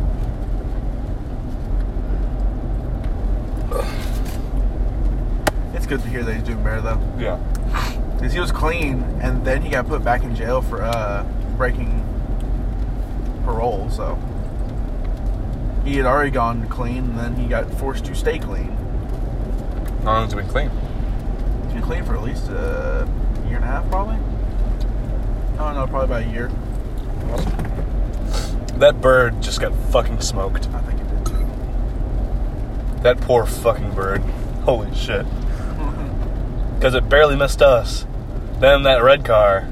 It's 5.75 5.85
good 5.85 6.01
to 6.01 6.07
hear 6.07 6.23
that 6.23 6.33
he's 6.33 6.43
doing 6.43 6.63
better 6.63 6.81
though. 6.81 6.99
Yeah. 7.19 7.37
Because 8.15 8.33
he 8.33 8.39
was 8.39 8.51
clean 8.51 9.03
and 9.21 9.45
then 9.45 9.61
he 9.61 9.69
got 9.69 9.87
put 9.87 10.03
back 10.03 10.23
in 10.23 10.35
jail 10.35 10.61
for 10.61 10.81
uh, 10.81 11.23
breaking 11.57 12.01
parole, 13.43 13.89
so. 13.89 14.17
He 15.83 15.97
had 15.97 16.05
already 16.05 16.31
gone 16.31 16.67
clean 16.69 16.99
and 16.99 17.19
then 17.19 17.35
he 17.35 17.47
got 17.47 17.69
forced 17.73 18.05
to 18.05 18.15
stay 18.15 18.39
clean. 18.39 18.69
How 20.03 20.13
long's 20.13 20.33
it 20.33 20.37
been 20.37 20.47
clean? 20.47 20.69
He's 21.65 21.73
been 21.73 21.81
clean 21.81 22.05
for 22.05 22.15
at 22.15 22.23
least 22.23 22.47
a 22.49 23.07
year 23.47 23.57
and 23.57 23.65
a 23.65 23.67
half, 23.67 23.89
probably. 23.89 24.17
Oh 25.59 25.71
know, 25.73 25.87
probably 25.87 26.05
about 26.05 26.23
a 26.23 26.27
year. 26.31 26.49
That 28.79 28.99
bird 29.01 29.41
just 29.41 29.61
got 29.61 29.73
fucking 29.91 30.19
smoked. 30.21 30.67
I 30.73 30.81
think 30.81 30.99
it 30.99 31.07
did 31.09 31.25
too. 31.27 33.01
That 33.03 33.21
poor 33.21 33.45
fucking 33.45 33.91
bird. 33.93 34.21
Holy 34.65 34.93
shit. 34.95 35.25
Because 36.75 36.95
it 36.95 37.07
barely 37.07 37.37
missed 37.37 37.61
us. 37.61 38.05
Then 38.59 38.83
that 38.83 39.01
red 39.03 39.23
car 39.23 39.69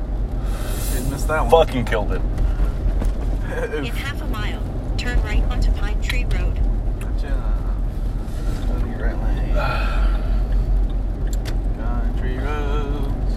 Didn't 0.94 1.10
miss 1.12 1.24
that 1.26 1.42
one. 1.46 1.52
fucking 1.52 1.84
killed 1.84 2.14
it. 2.14 2.22
In 3.76 3.84
half 3.86 4.22
a 4.22 4.28
mile, 4.28 4.62
turn 4.98 5.22
right 5.24 5.44
onto 5.52 5.72
Pine 5.74 6.02
Tree 6.02 6.24
Road. 6.24 6.58
Gotcha. 7.02 7.36
Go 8.66 8.80
to 8.80 8.88
your 8.88 9.08
right 9.08 9.18
lane. 9.24 9.54
Country 11.78 12.38
roads. 12.38 13.34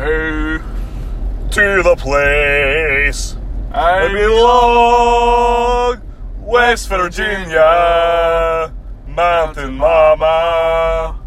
Take 0.00 0.08
me 0.08 0.58
home. 0.58 0.76
To 1.50 1.82
the 1.82 1.96
place 1.96 3.36
I 3.70 4.06
I 4.06 4.12
belong, 4.12 6.00
West 6.40 6.88
Virginia, 6.88 8.72
Mountain 9.06 9.74
Mama. 9.74 11.20